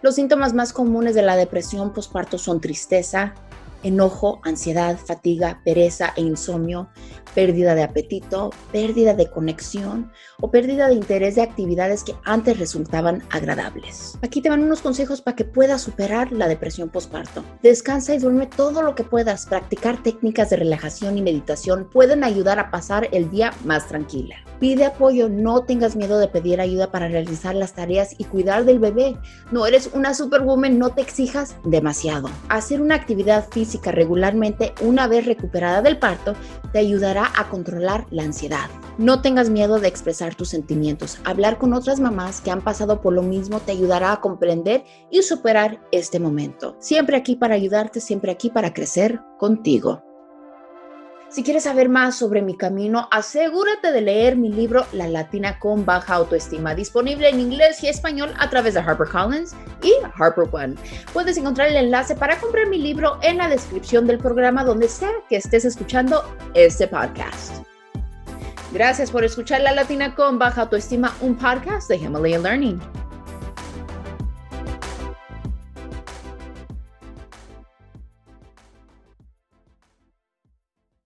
Los 0.03 0.15
síntomas 0.15 0.53
más 0.53 0.75
comunes 0.75 1.15
de 1.15 1.23
la 1.23 1.37
depresión 1.37 1.93
postparto 1.93 2.37
son 2.37 2.61
tristeza, 2.61 3.35
enojo, 3.83 4.41
ansiedad, 4.45 4.97
fatiga, 4.97 5.61
pereza 5.65 6.13
e 6.17 6.23
insomnio, 6.23 6.89
pérdida 7.35 7.75
de 7.75 7.83
apetito, 7.83 8.51
pérdida 8.73 9.15
de 9.15 9.31
conexión 9.31 10.11
o 10.41 10.51
pérdida 10.51 10.89
de 10.89 10.95
interés 10.95 11.37
de 11.37 11.43
actividades 11.43 12.05
que 12.05 12.15
antes 12.25 12.59
resultaban 12.59 13.23
agradables. 13.31 14.19
Aquí 14.23 14.41
te 14.41 14.49
van 14.49 14.65
unos 14.65 14.81
consejos 14.81 15.21
para 15.23 15.37
que 15.37 15.45
puedas 15.45 15.83
superar 15.83 16.33
la 16.33 16.49
depresión 16.49 16.89
postparto. 16.89 17.45
Descansa 17.63 18.15
y 18.15 18.19
duerme 18.19 18.47
todo 18.47 18.83
lo 18.83 18.95
que 18.95 19.05
puedas. 19.05 19.47
Practicar 19.47 20.03
técnicas 20.03 20.51
de 20.51 20.57
relajación 20.57 21.19
y 21.19 21.23
meditación 21.23 21.89
pueden 21.91 22.25
ayudar 22.25 22.59
a 22.59 22.71
pasar 22.71 23.09
el 23.13 23.31
día 23.31 23.53
más 23.65 23.89
tranquila. 23.89 24.37
Pide 24.59 24.85
apoyo, 24.85 25.31
no 25.31 25.63
tengas 25.65 25.97
miedo 25.97 26.19
de 26.19 26.29
pedir 26.29 26.61
ayuda 26.61 26.91
para 26.91 27.09
realizar 27.09 27.55
las 27.55 27.73
tareas 27.73 28.15
y 28.19 28.25
cuidar 28.25 28.67
del 28.67 28.79
bebé. 28.79 29.17
No 29.51 29.65
eres 29.65 29.91
una 29.95 30.13
superwoman, 30.13 30.79
no 30.79 30.91
te 30.91 31.01
exijas 31.01 31.57
demasiado. 31.65 32.29
Hacer 32.51 32.83
una 32.83 32.95
actividad 32.95 33.49
regularmente 33.79 34.75
una 34.81 35.07
vez 35.07 35.27
recuperada 35.27 35.83
del 35.83 35.99
parto 35.99 36.35
te 36.73 36.79
ayudará 36.79 37.31
a 37.37 37.49
controlar 37.49 38.07
la 38.11 38.23
ansiedad. 38.23 38.69
No 38.99 39.23
tengas 39.23 39.51
miedo 39.51 39.81
de 39.81 39.89
expresar 39.89 40.35
tus 40.35 40.49
sentimientos. 40.49 41.19
Hablar 41.25 41.59
con 41.59 41.73
otras 41.73 42.01
mamás 42.01 42.41
que 42.41 42.51
han 42.51 42.63
pasado 42.63 43.01
por 43.01 43.13
lo 43.13 43.23
mismo 43.23 43.61
te 43.61 43.73
ayudará 43.73 44.13
a 44.13 44.21
comprender 44.21 44.85
y 45.11 45.23
superar 45.23 45.81
este 45.93 46.21
momento. 46.21 46.77
Siempre 46.81 47.17
aquí 47.17 47.37
para 47.37 47.55
ayudarte, 47.55 48.01
siempre 48.01 48.33
aquí 48.33 48.51
para 48.51 48.75
crecer 48.75 49.21
contigo. 49.39 50.03
Si 51.31 51.45
quieres 51.45 51.63
saber 51.63 51.89
más 51.89 52.17
sobre 52.17 52.43
mi 52.43 52.57
camino, 52.57 53.09
asegúrate 53.13 53.93
de 53.93 54.01
leer 54.01 54.37
mi 54.37 54.53
libro 54.53 54.85
La 54.93 55.07
Latina 55.07 55.61
con 55.61 55.87
Baja 55.87 56.15
Autoestima, 56.15 56.75
disponible 56.75 57.29
en 57.29 57.39
inglés 57.39 57.85
y 57.85 57.89
español 57.89 58.35
a 58.37 58.51
través 58.51 58.75
de 58.75 58.81
HarperCollins 58.81 59.55
y 59.81 59.93
HarperOne. 60.19 60.75
Puedes 61.13 61.37
encontrar 61.37 61.69
el 61.69 61.77
enlace 61.77 62.17
para 62.17 62.37
comprar 62.41 62.67
mi 62.67 62.79
libro 62.79 63.21
en 63.23 63.39
la 63.39 63.49
descripción 63.49 64.09
del 64.09 64.19
programa 64.19 64.65
donde 64.65 64.89
sea 64.89 65.13
que 65.29 65.37
estés 65.37 65.65
escuchando 65.65 66.25
este 66.55 66.89
podcast. 66.89 67.63
Gracias 68.73 69.13
por 69.13 69.23
escuchar 69.23 69.61
La 69.61 69.73
Latina 69.73 70.17
con 70.17 70.37
Baja 70.37 70.63
Autoestima, 70.63 71.15
un 71.21 71.37
podcast 71.37 71.89
de 71.89 71.97
Himalayan 71.99 72.43
Learning. 72.43 72.81